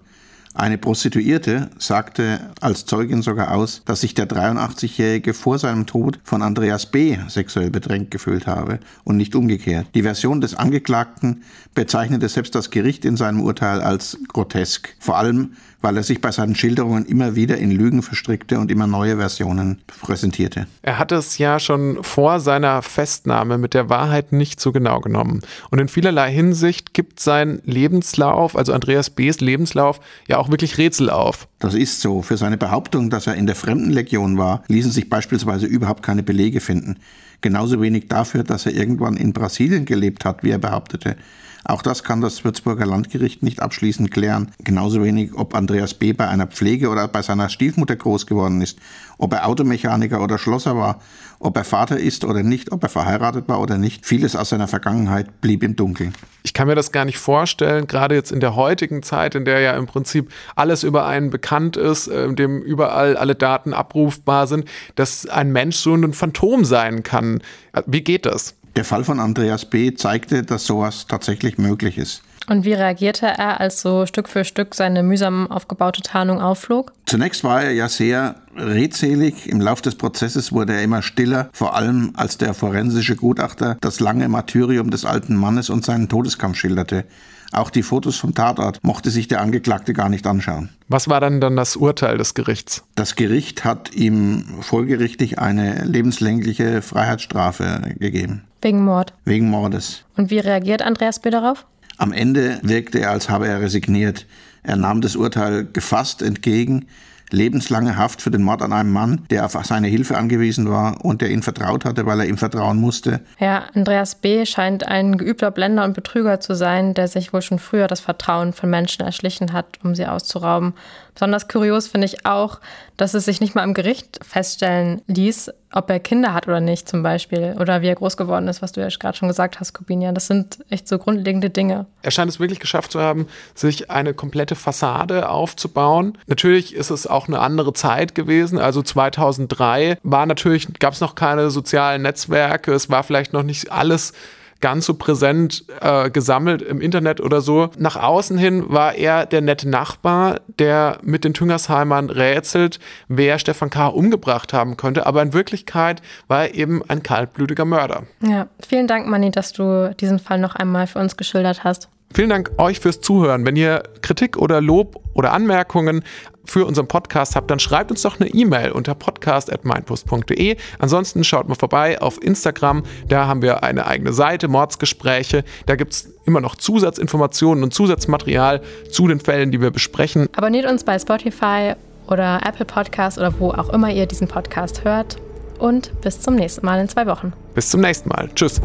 Eine 0.54 0.78
Prostituierte 0.78 1.70
sagte 1.78 2.52
als 2.60 2.86
Zeugin 2.86 3.22
sogar 3.22 3.54
aus, 3.54 3.84
dass 3.86 4.02
sich 4.02 4.14
der 4.14 4.28
83-Jährige 4.28 5.34
vor 5.34 5.58
seinem 5.58 5.86
Tod 5.86 6.20
von 6.24 6.42
Andreas 6.42 6.86
B. 6.86 7.18
sexuell 7.30 7.70
bedrängt 7.70 8.12
gefühlt 8.12 8.48
habe 8.48 8.80
und 9.06 9.16
nicht 9.16 9.34
umgekehrt. 9.34 9.88
Die 9.96 10.04
Version 10.04 10.42
des 10.42 10.56
Angeklagten 10.56 11.44
bezeichnete 11.74 12.28
selbst 12.28 12.54
das 12.54 12.70
Gericht 12.70 13.06
in 13.06 13.16
seinem 13.16 13.42
Urteil 13.42 13.82
als 13.82 14.18
grotesk. 14.28 14.94
Vor 15.00 15.18
allem, 15.18 15.54
weil 15.82 15.98
er 15.98 16.04
sich 16.04 16.22
bei 16.22 16.32
seinen 16.32 16.56
Schilderungen 16.56 17.06
immer 17.06 17.36
wieder 17.36 17.58
in 17.58 17.72
Lügen 17.72 18.02
verstrickte 18.04 18.60
und 18.60 18.72
immer 18.72 18.88
neue 18.88 19.18
Versionen 19.18 19.82
präsentierte. 20.02 20.68
Er 20.82 21.00
hatte 21.00 21.16
es 21.16 21.38
ja 21.38 21.60
schon 21.60 22.04
vor 22.04 22.40
seiner 22.40 22.82
Festnahme 22.82 23.58
mit 23.58 23.74
der 23.74 23.90
Wahrheit 23.90 24.32
nicht 24.32 24.60
so 24.60 24.72
genau 24.72 25.00
genommen. 25.00 25.42
Und 25.70 25.80
in 25.80 25.88
vielerlei 25.88 26.32
Hinsicht 26.32 26.94
gibt 26.94 27.20
sein 27.20 27.62
Lebenslauf, 27.66 28.56
also 28.56 28.74
Andreas 28.74 29.10
B.'s 29.10 29.40
Lebenslauf, 29.40 30.00
ja 30.28 30.41
auch 30.42 30.50
wirklich 30.50 30.80
Rätsel 30.80 31.12
auf. 31.12 31.48
Das 31.60 31.76
ist 31.76 32.02
so. 32.02 32.24
Für 32.24 32.36
seine 32.36 32.58
Behauptung, 32.58 33.12
dass 33.12 33.28
er 33.28 33.36
in 33.36 33.46
der 33.46 33.56
Fremdenlegion 33.56 34.40
war, 34.40 34.64
ließen 34.68 34.92
sich 34.92 35.08
beispielsweise 35.08 35.68
überhaupt 35.68 36.02
keine 36.02 36.24
Belege 36.24 36.62
finden. 36.62 36.98
Genauso 37.42 37.80
wenig 37.80 38.08
dafür, 38.08 38.44
dass 38.44 38.66
er 38.66 38.74
irgendwann 38.74 39.18
in 39.18 39.34
Brasilien 39.34 39.86
gelebt 39.86 40.26
hat, 40.26 40.44
wie 40.44 40.50
er 40.50 40.58
behauptete. 40.58 41.16
Auch 41.64 41.82
das 41.82 42.04
kann 42.04 42.22
das 42.22 42.44
Würzburger 42.44 42.86
Landgericht 42.86 43.44
nicht 43.44 43.62
abschließend 43.62 44.12
klären. 44.12 44.52
Genauso 44.64 45.04
wenig, 45.04 45.36
ob 45.36 45.54
Andreas 45.56 45.94
B. 45.94 46.14
bei 46.14 46.28
einer 46.28 46.48
Pflege 46.48 46.90
oder 46.90 47.08
bei 47.08 47.22
seiner 47.22 47.50
Stiefmutter 47.50 47.96
groß 47.96 48.26
geworden 48.26 48.62
ist, 48.62 48.80
ob 49.18 49.34
er 49.34 49.48
Automechaniker 49.48 50.24
oder 50.24 50.38
Schlosser 50.38 50.76
war, 50.76 51.00
ob 51.40 51.58
er 51.58 51.64
Vater 51.64 52.00
ist 52.00 52.26
oder 52.26 52.44
nicht, 52.44 52.72
ob 52.72 52.84
er 52.84 52.90
verheiratet 52.90 53.48
war 53.48 53.60
oder 53.60 53.78
nicht. 53.78 54.06
Vieles 54.06 54.36
aus 54.36 54.50
seiner 54.50 54.68
Vergangenheit 54.68 55.42
blieb 55.42 55.64
im 55.64 55.76
Dunkeln. 55.76 56.14
Ich 56.44 56.54
kann 56.54 56.68
mir 56.68 56.76
das 56.76 56.92
gar 56.92 57.06
nicht 57.06 57.20
vorstellen, 57.20 57.86
gerade 57.86 58.16
jetzt 58.16 58.32
in 58.32 58.40
der 58.40 58.56
heutigen 58.56 59.04
Zeit, 59.04 59.36
in 59.36 59.46
der 59.46 59.60
ja 59.60 59.74
im 59.74 59.86
Prinzip 59.86 60.32
alles 60.56 60.84
über 60.84 61.06
einen 61.06 61.30
bekannt 61.30 61.78
ist, 61.78 62.08
in 62.08 62.32
äh, 62.32 62.36
dem 62.36 62.62
überall 62.62 63.16
alle 63.16 63.36
Daten 63.36 63.74
abrufbar 63.74 64.48
sind, 64.48 64.66
dass 64.96 65.28
ein 65.28 65.52
Mensch 65.52 65.78
so 65.78 65.94
ein 65.94 66.14
Phantom 66.14 66.66
sein 66.66 67.04
kann. 67.04 67.42
Wie 67.86 68.02
geht 68.02 68.26
das? 68.26 68.56
Der 68.76 68.86
Fall 68.86 69.04
von 69.04 69.20
Andreas 69.20 69.66
B. 69.66 69.94
zeigte, 69.94 70.44
dass 70.44 70.66
sowas 70.66 71.06
tatsächlich 71.08 71.58
möglich 71.58 71.98
ist. 71.98 72.24
Und 72.48 72.66
wie 72.66 72.74
reagierte 72.74 73.28
er, 73.28 73.60
als 73.60 73.82
so 73.82 74.06
Stück 74.06 74.28
für 74.28 74.44
Stück 74.44 74.74
seine 74.76 75.04
mühsam 75.04 75.50
aufgebaute 75.52 76.02
Tarnung 76.02 76.42
aufflog? 76.42 76.92
Zunächst 77.06 77.44
war 77.44 77.64
er 77.64 77.72
ja 77.72 77.88
sehr 77.88 78.36
redselig. 78.56 79.48
Im 79.48 79.62
Lauf 79.62 79.82
des 79.82 79.96
Prozesses 79.96 80.52
wurde 80.52 80.74
er 80.74 80.82
immer 80.82 81.02
stiller, 81.02 81.50
vor 81.54 81.76
allem 81.76 82.14
als 82.16 82.38
der 82.38 82.54
forensische 82.54 83.16
Gutachter 83.16 83.78
das 83.82 84.00
lange 84.00 84.28
Martyrium 84.28 84.90
des 84.90 85.06
alten 85.06 85.36
Mannes 85.36 85.70
und 85.70 85.86
seinen 85.86 86.10
Todeskampf 86.10 86.58
schilderte. 86.58 87.06
Auch 87.52 87.70
die 87.70 87.84
Fotos 87.84 88.18
vom 88.18 88.34
Tatort 88.34 88.80
mochte 88.82 89.10
sich 89.10 89.28
der 89.28 89.42
Angeklagte 89.42 89.94
gar 89.94 90.10
nicht 90.10 90.26
anschauen. 90.26 90.70
Was 90.88 91.08
war 91.10 91.20
dann 91.20 91.42
dann 91.42 91.56
das 91.56 91.76
Urteil 91.76 92.18
des 92.18 92.34
Gerichts? 92.34 92.84
Das 92.96 93.16
Gericht 93.16 93.66
hat 93.66 93.94
ihm 93.94 94.46
folgerichtig 94.62 95.40
eine 95.40 95.84
lebenslängliche 95.84 96.82
Freiheitsstrafe 96.82 97.96
gegeben. 98.00 98.44
Wegen 98.62 98.84
Mord. 98.84 99.14
Wegen 99.26 99.50
Mordes. 99.50 100.06
Und 100.16 100.30
wie 100.30 100.40
reagiert 100.40 100.82
Andreas 100.82 101.20
B. 101.20 101.30
darauf? 101.30 101.66
Am 101.98 102.14
Ende 102.14 102.60
wirkte 102.64 103.00
er, 103.00 103.12
als 103.12 103.30
habe 103.30 103.48
er 103.48 103.62
resigniert. 103.62 104.26
Er 104.64 104.76
nahm 104.76 105.02
das 105.02 105.16
Urteil 105.16 105.66
gefasst 105.66 106.22
entgegen, 106.22 106.86
lebenslange 107.34 107.98
Haft 107.98 108.22
für 108.22 108.32
den 108.32 108.44
Mord 108.44 108.62
an 108.62 108.74
einem 108.74 108.92
Mann, 108.92 109.22
der 109.30 109.46
auf 109.46 109.54
seine 109.64 109.88
Hilfe 109.88 110.18
angewiesen 110.18 110.70
war 110.70 111.04
und 111.04 111.22
der 111.22 111.30
ihn 111.32 111.44
vertraut 111.44 111.86
hatte, 111.86 112.06
weil 112.06 112.20
er 112.20 112.26
ihm 112.26 112.38
vertrauen 112.38 112.78
musste. 112.78 113.22
Ja, 113.40 113.64
Andreas 113.74 114.16
B. 114.16 114.46
scheint 114.46 114.88
ein 114.88 115.18
geübter 115.18 115.52
Blender 115.52 115.84
und 115.84 115.94
Betrüger 115.94 116.40
zu 116.40 116.56
sein, 116.56 116.94
der 116.94 117.08
sich 117.08 117.34
wohl 117.34 117.42
schon 117.42 117.60
früher 117.60 117.88
das 117.88 118.00
Vertrauen 118.00 118.54
von 118.54 118.70
Menschen 118.70 119.04
erschlichen 119.04 119.54
hat, 119.54 119.66
um 119.84 119.96
sie 119.96 120.06
auszurauben. 120.06 120.74
Besonders 121.14 121.48
kurios 121.48 121.88
finde 121.88 122.06
ich 122.06 122.26
auch, 122.26 122.60
dass 122.98 123.14
es 123.14 123.26
sich 123.26 123.42
nicht 123.42 123.56
mal 123.56 123.64
im 123.64 123.74
Gericht 123.74 124.20
feststellen 124.24 125.02
ließ, 125.08 125.52
ob 125.72 125.90
er 125.90 126.00
Kinder 126.00 126.34
hat 126.34 126.48
oder 126.48 126.60
nicht 126.60 126.88
zum 126.88 127.04
Beispiel 127.04 127.56
oder 127.60 127.82
wie 127.82 127.88
er 127.88 127.96
groß 127.96 128.18
geworden 128.18 128.48
ist, 128.48 128.62
was 128.62 128.72
du 128.72 128.82
ja 128.82 128.88
gerade 128.88 129.18
schon 129.18 129.28
gesagt 129.28 129.60
hast, 129.60 129.74
Kubinia. 129.74 130.12
Das 130.12 130.28
sind 130.28 130.60
echt 130.70 130.88
so 130.88 130.98
grundlegende 130.98 131.50
Dinge. 131.50 131.86
Er 132.02 132.12
scheint 132.12 132.30
es 132.30 132.40
wirklich 132.40 132.60
geschafft 132.60 132.92
zu 132.92 133.00
haben, 133.00 133.28
sich 133.56 133.90
eine 133.90 134.14
komplette 134.14 134.56
Fassade 134.56 135.30
aufzubauen. 135.30 136.18
Natürlich 136.28 136.76
ist 136.76 136.90
es 136.90 137.08
auch 137.08 137.28
eine 137.28 137.40
andere 137.40 137.74
Zeit 137.74 138.16
gewesen. 138.16 138.60
Also 138.60 138.82
2003 138.82 139.98
war 140.04 140.26
natürlich, 140.26 140.68
gab 140.80 140.94
es 140.94 141.02
noch 141.02 141.16
keine 141.16 141.50
sozialen 141.50 142.02
Netzwerke. 142.02 142.74
Es 142.74 142.90
war 142.90 143.04
vielleicht 143.04 143.34
noch 143.34 143.44
nicht 143.44 143.72
alles 143.72 144.14
ganz 144.62 144.86
so 144.86 144.94
präsent 144.94 145.66
äh, 145.82 146.10
gesammelt 146.10 146.62
im 146.62 146.82
Internet 146.82 147.20
oder 147.20 147.42
so. 147.42 147.70
Nach 147.78 147.96
außen 147.96 148.38
hin 148.38 148.66
war 148.70 148.96
er 148.96 149.26
der 149.26 149.42
nette 149.42 149.68
Nachbar, 149.68 150.40
der 150.60 151.00
mit 151.02 151.24
den 151.24 151.34
Tüngersheimern 151.34 152.10
rätselt, 152.10 152.80
wer 153.08 153.40
Stefan 153.40 153.70
K. 153.70 153.88
umgebracht 153.88 154.54
haben 154.54 154.78
könnte. 154.78 155.06
Aber 155.06 155.22
in 155.22 155.34
Wirklichkeit 155.34 156.02
war 156.28 156.44
er 156.44 156.56
eben 156.56 156.82
ein 156.88 157.04
kaltblütiger 157.04 157.66
Mörder. 157.66 158.04
Ja, 158.22 158.48
vielen 158.66 158.88
Dank, 158.88 159.08
Manni, 159.08 159.32
dass 159.32 159.52
du 159.54 159.94
diesen 160.00 160.20
Fall 160.20 160.40
noch 160.40 160.56
einmal 160.56 160.88
für 160.88 161.00
uns 161.00 161.18
geschildert 161.18 161.64
hast. 161.64 161.90
Vielen 162.14 162.30
Dank 162.30 162.52
euch 162.58 162.80
fürs 162.80 163.02
Zuhören. 163.02 163.46
Wenn 163.46 163.56
ihr 163.56 163.84
Kritik 164.02 164.38
oder 164.38 164.62
Lob 164.62 165.02
oder 165.14 165.32
Anmerkungen 165.32 166.04
für 166.44 166.66
unseren 166.66 166.88
Podcast 166.88 167.36
habt, 167.36 167.50
dann 167.50 167.60
schreibt 167.60 167.92
uns 167.92 168.02
doch 168.02 168.20
eine 168.20 168.30
E-Mail 168.30 168.72
unter 168.72 168.96
podcast.meinpost.de. 168.96 170.58
Ansonsten 170.80 171.24
schaut 171.24 171.48
mal 171.48 171.56
vorbei 171.56 172.02
auf 172.02 172.22
Instagram. 172.22 172.84
Da 173.08 173.28
haben 173.28 173.42
wir 173.42 173.64
eine 173.64 173.86
eigene 173.86 174.14
Seite, 174.14 174.48
Mordsgespräche. 174.48 175.44
Da 175.66 175.76
gibt 175.76 175.94
es 175.94 176.10
immer 176.26 176.42
noch 176.42 176.56
Zusatzinformationen 176.56 177.64
und 177.64 177.74
Zusatzmaterial 177.74 178.62
zu 178.90 179.08
den 179.08 179.20
Fällen, 179.20 179.52
die 179.52 179.62
wir 179.62 179.72
besprechen. 179.72 180.28
Abonniert 180.36 180.66
uns 180.70 180.84
bei 180.84 181.00
Spotify 181.00 181.74
oder 182.08 182.42
Apple 182.46 182.66
Podcast 182.66 183.18
oder 183.18 183.40
wo 183.40 183.52
auch 183.52 183.70
immer 183.70 183.90
ihr 183.92 184.06
diesen 184.06 184.28
Podcast 184.28 184.84
hört. 184.84 185.18
Und 185.60 185.92
bis 186.02 186.20
zum 186.20 186.36
nächsten 186.36 186.66
Mal 186.66 186.82
in 186.82 186.90
zwei 186.90 187.06
Wochen. 187.06 187.34
Bis 187.54 187.70
zum 187.70 187.82
nächsten 187.82 188.10
Mal. 188.10 188.30
Tschüss. 188.36 188.60